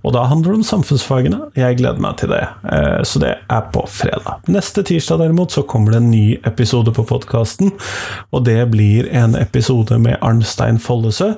Og 0.07 0.15
da 0.15 0.23
handler 0.31 0.55
det 0.55 0.61
om 0.61 0.67
samfunnsfagene. 0.67 1.39
Jeg 1.59 1.81
gleder 1.81 2.03
meg 2.03 2.15
til 2.21 2.31
det. 2.31 2.45
Eh, 2.71 3.01
så 3.03 3.19
det 3.23 3.33
er 3.51 3.65
på 3.75 3.83
fredag. 3.91 4.45
Neste 4.47 4.85
tirsdag 4.87 5.19
derimot 5.25 5.55
så 5.55 5.65
kommer 5.67 5.97
det 5.97 6.03
en 6.05 6.13
ny 6.13 6.37
episode 6.47 6.93
på 6.95 7.03
podkasten. 7.09 7.73
Og 8.31 8.45
det 8.47 8.61
blir 8.71 9.09
en 9.11 9.35
episode 9.35 9.99
med 9.99 10.21
Arnstein 10.23 10.79
Follesø. 10.83 11.33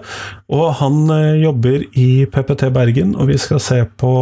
Og 0.52 0.66
han 0.82 0.98
eh, 1.14 1.40
jobber 1.46 1.86
i 1.96 2.26
PPT 2.28 2.66
Bergen, 2.76 3.14
og 3.16 3.30
vi 3.32 3.38
skal 3.40 3.62
se 3.64 3.78
på 4.00 4.12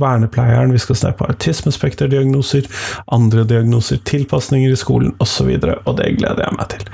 vernepleieren, 0.00 0.74
vi 0.76 0.82
skal 0.84 1.00
se 1.00 1.14
på 1.16 1.30
autismespekterdiagnoser, 1.32 2.68
andre 3.16 3.46
diagnoser, 3.48 4.02
tilpasninger 4.04 4.74
i 4.74 4.80
skolen 4.80 5.16
osv. 5.16 5.48
Og, 5.54 5.64
så 5.64 5.78
og 5.80 5.96
det 6.02 6.10
gleder 6.18 6.44
jeg 6.44 6.58
meg 6.58 6.70
til. 6.74 6.84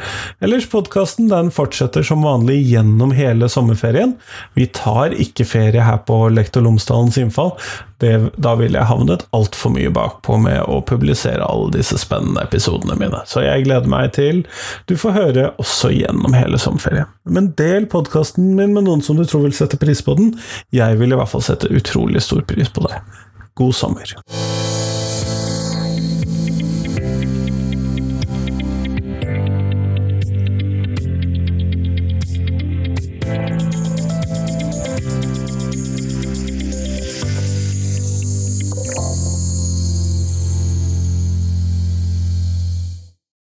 Ellers, 0.47 0.71
podkasten 0.71 1.27
den 1.33 1.51
fortsetter 1.55 2.07
som 2.07 2.23
vanlig 2.23 2.61
gjennom 2.71 3.17
hele 3.19 3.51
sommerferien. 3.51 4.15
Vi 4.55 4.71
tar 4.79 5.19
ikke 5.19 5.49
ferie 5.49 5.83
her 5.83 6.03
på 6.07 6.23
Lektor 6.31 6.63
Lomsdal 6.63 7.00
Dødsdalens 7.01 7.19
innfall, 7.19 7.53
det, 8.01 8.31
da 8.37 8.55
ville 8.57 8.79
jeg 8.79 8.89
havnet 8.89 9.25
altfor 9.37 9.73
mye 9.75 9.91
bakpå 9.93 10.37
med 10.41 10.63
å 10.69 10.81
publisere 10.87 11.45
alle 11.45 11.73
disse 11.75 11.99
spennende 12.01 12.43
episodene 12.45 12.97
mine. 13.01 13.23
Så 13.27 13.45
jeg 13.45 13.65
gleder 13.65 13.89
meg 13.91 14.13
til 14.17 14.45
du 14.89 14.97
får 14.97 15.17
høre 15.17 15.47
også 15.61 15.93
gjennom 15.93 16.37
hele 16.37 16.59
sommerferien. 16.61 17.09
Men 17.25 17.53
del 17.59 17.89
podkasten 17.91 18.55
min 18.57 18.75
med 18.75 18.89
noen 18.89 19.05
som 19.05 19.17
du 19.17 19.25
tror 19.25 19.45
vil 19.47 19.57
sette 19.57 19.81
pris 19.81 20.03
på 20.03 20.17
den. 20.19 20.35
Jeg 20.73 21.01
vil 21.01 21.13
i 21.13 21.21
hvert 21.21 21.33
fall 21.33 21.45
sette 21.45 21.71
utrolig 21.73 22.23
stor 22.25 22.45
pris 22.49 22.73
på 22.73 22.87
det. 22.89 23.01
God 23.61 23.77
sommer. 23.77 24.17